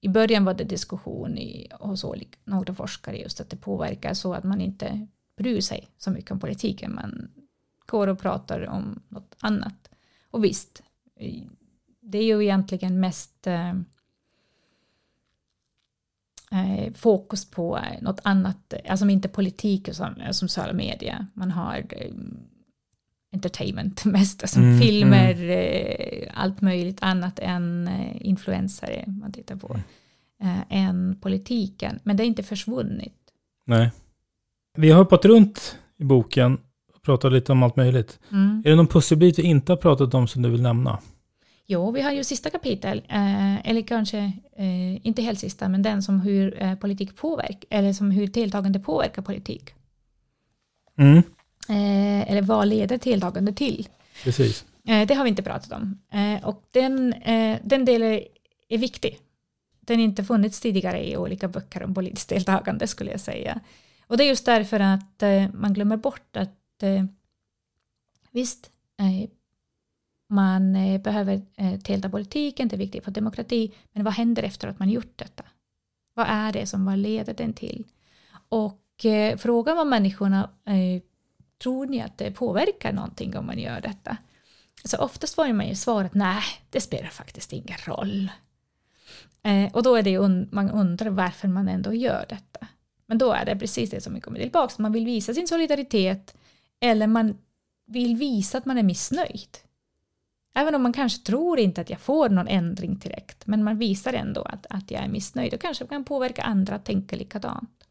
[0.00, 4.34] I början var det diskussion i, hos olika, några forskare just att det påverkar så
[4.34, 5.06] att man inte
[5.36, 6.94] bryr sig så mycket om politiken.
[6.94, 7.30] Man
[7.86, 9.90] går och pratar om något annat.
[10.30, 10.82] Och visst,
[12.00, 13.70] det är ju egentligen mest eh,
[16.52, 21.26] eh fokus på något annat, alltså inte politik som, som sociala medier.
[21.34, 21.86] Man har
[23.32, 26.28] entertainment mest, alltså mm, filmer, mm.
[26.34, 29.76] Allt möjligt annat än eh, influensare man tittar på,
[30.40, 30.58] mm.
[30.58, 32.00] eh, än politiken.
[32.02, 33.14] Men det är inte försvunnit.
[33.64, 33.90] Nej.
[34.76, 36.58] Vi har hoppat runt i boken
[36.94, 38.18] och pratat lite om allt möjligt.
[38.32, 38.62] Mm.
[38.64, 40.98] Är det någon pusselbit vi inte har pratat om som du vill nämna?
[41.66, 43.02] Jo, vi har ju sista kapitel,
[43.64, 44.32] eller kanske
[45.02, 49.70] inte helt sista, men den som hur politik påverkar, eller som hur deltagande påverkar politik.
[51.68, 53.88] Eh, eller vad leder deltagande till?
[54.24, 54.64] Precis.
[54.84, 55.98] Eh, det har vi inte pratat om.
[56.12, 57.14] Eh, och den,
[57.62, 58.20] den delen
[58.68, 59.18] är viktig.
[59.80, 63.60] Den har inte funnits tidigare i olika böcker om politiskt deltagande skulle jag säga.
[64.06, 66.82] Och det är just därför att man glömmer bort att
[68.30, 68.70] visst,
[70.28, 71.42] man behöver
[71.76, 75.18] delta i politiken, det är viktigt för demokrati, men vad händer efter att man gjort
[75.18, 75.44] detta?
[76.14, 77.84] Vad är det som vad leder den till?
[78.48, 79.06] Och
[79.38, 80.50] frågan vad människorna
[81.62, 84.16] tror ni att det påverkar någonting om man gör detta?
[84.84, 88.30] Så oftast får man ju svaret nej, det spelar faktiskt ingen roll.
[89.42, 92.66] Eh, och då är det un man undrar varför man ändå gör detta.
[93.06, 96.34] Men då är det precis det som vi kommer tillbaka Man vill visa sin solidaritet
[96.80, 97.38] eller man
[97.86, 99.58] vill visa att man är missnöjd.
[100.54, 104.12] Även om man kanske tror inte att jag får någon ändring direkt, men man visar
[104.12, 107.84] ändå att, att jag är missnöjd och kanske kan påverka andra att tänka likadant.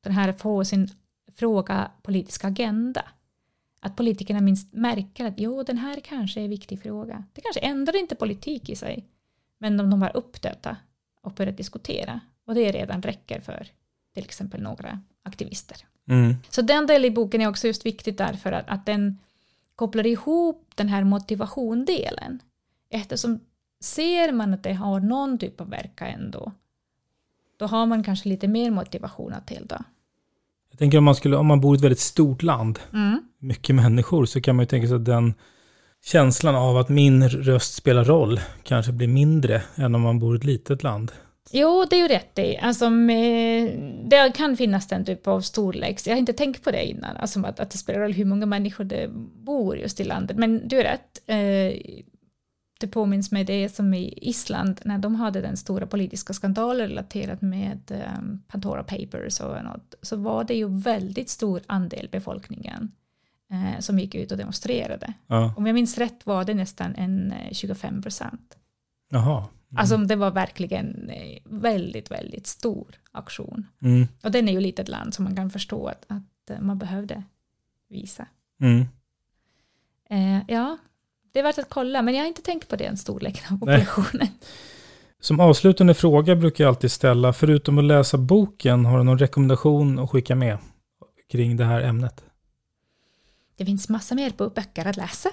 [0.00, 0.88] Den här att få sin
[1.36, 3.04] fråga politisk agenda.
[3.80, 7.24] Att politikerna minst märker att jo, den här kanske är en viktig fråga.
[7.32, 9.04] Det kanske ändrar inte politik i sig,
[9.58, 10.76] men om de var uppdöta
[11.22, 12.20] och börjat diskutera.
[12.44, 13.68] Och det redan räcker för
[14.14, 15.76] till exempel några aktivister.
[16.08, 16.34] Mm.
[16.48, 19.18] Så den delen i boken är också just viktigt därför att, att den
[19.76, 22.42] kopplar ihop den här motivationdelen.
[22.90, 23.40] Eftersom
[23.80, 26.52] ser man att det har någon typ av verkan ändå,
[27.56, 29.84] då har man kanske lite mer motivation att delta.
[30.80, 33.20] Tänker om man, skulle, om man bor i ett väldigt stort land, Mm.
[33.40, 35.34] mycket människor, så kan man ju tänka sig att den
[36.04, 40.38] känslan av att min röst spelar roll kanske blir mindre än om man bor i
[40.38, 41.12] ett litet land.
[41.52, 42.56] Jo, det är ju rätt i.
[42.56, 43.72] Alltså, med,
[44.10, 46.06] det kan finnas den typ av storleks...
[46.06, 48.46] Jag har inte tänkt på det innan, alltså att, att det spelar roll hur många
[48.46, 49.08] människor det
[49.44, 50.36] bor just i landet.
[50.36, 51.22] Men du är rätt.
[51.26, 52.04] Eh,
[52.80, 57.42] det påminns mig det som i Island, när de hade den stora politiska skandalen relaterat
[57.42, 62.92] med eh, Pandora Papers och något, så var det ju väldigt stor andel befolkningen
[63.50, 65.12] eh, som gick ut och demonstrerade.
[65.26, 65.54] Ja.
[65.56, 68.56] Om jag minns rätt var det nästan en eh, 25 procent.
[69.10, 69.44] Jaha.
[69.76, 73.66] Alltså det var verkligen eh, väldigt, väldigt stor aktion.
[73.82, 74.08] Mm.
[74.22, 77.22] Och den är ju litet land som man kan förstå att, att eh, man behövde
[77.88, 78.26] visa.
[78.60, 78.86] Mm.
[80.10, 80.78] Eh, ja,
[81.32, 83.86] det är värt att kolla, men jag har inte tänkt på den storleken av Nej.
[83.86, 84.28] populationen.
[85.20, 89.98] Som avslutande fråga brukar jag alltid ställa, förutom att läsa boken, har du någon rekommendation
[89.98, 90.58] att skicka med
[91.30, 92.24] kring det här ämnet?
[93.56, 95.28] Det finns massa mer på böcker att läsa.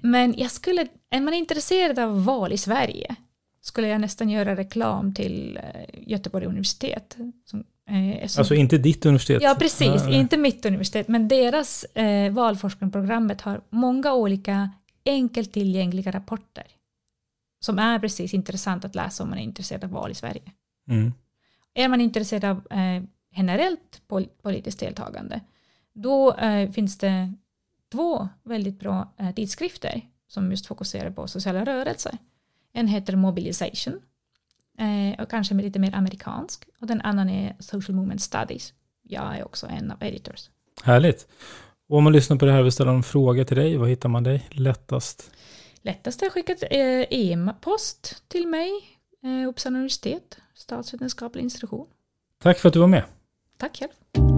[0.00, 3.16] Men jag skulle, är man intresserad av val i Sverige
[3.60, 7.16] skulle jag nästan göra reklam till eh, Göteborg universitet.
[7.44, 9.42] Som, eh, som Alltså inte ditt universitet?
[9.42, 10.02] Ja, precis.
[10.04, 10.14] Nej.
[10.14, 14.70] Inte mitt universitet, men deras eh, valforskningsprogrammet har många olika
[15.08, 16.66] enkelt tillgängliga rapporter
[17.60, 20.52] som är precis intressant att läsa om man är intresserad av val i Sverige.
[20.88, 21.12] Mm.
[21.74, 23.02] Är man intresserad av eh,
[23.36, 25.40] generellt pol- politiskt deltagande,
[25.92, 27.32] då eh, finns det
[27.92, 32.18] två väldigt bra eh, tidskrifter som just fokuserar på sociala rörelser.
[32.72, 34.00] En heter Mobilization,
[34.78, 38.74] eh, och kanske lite mer amerikansk, och den andra är Social Movement Studies.
[39.02, 40.50] Jag är också en av editors.
[40.82, 41.28] Härligt.
[41.88, 43.86] Och om man lyssnar på det här och vill ställa en fråga till dig, var
[43.86, 45.30] hittar man dig lättast?
[45.82, 48.70] Lättast är att skicka eh, e-post till mig,
[49.24, 51.86] eh, Uppsala universitet, statsvetenskaplig institution.
[52.42, 53.04] Tack för att du var med.
[53.56, 54.37] Tack själv.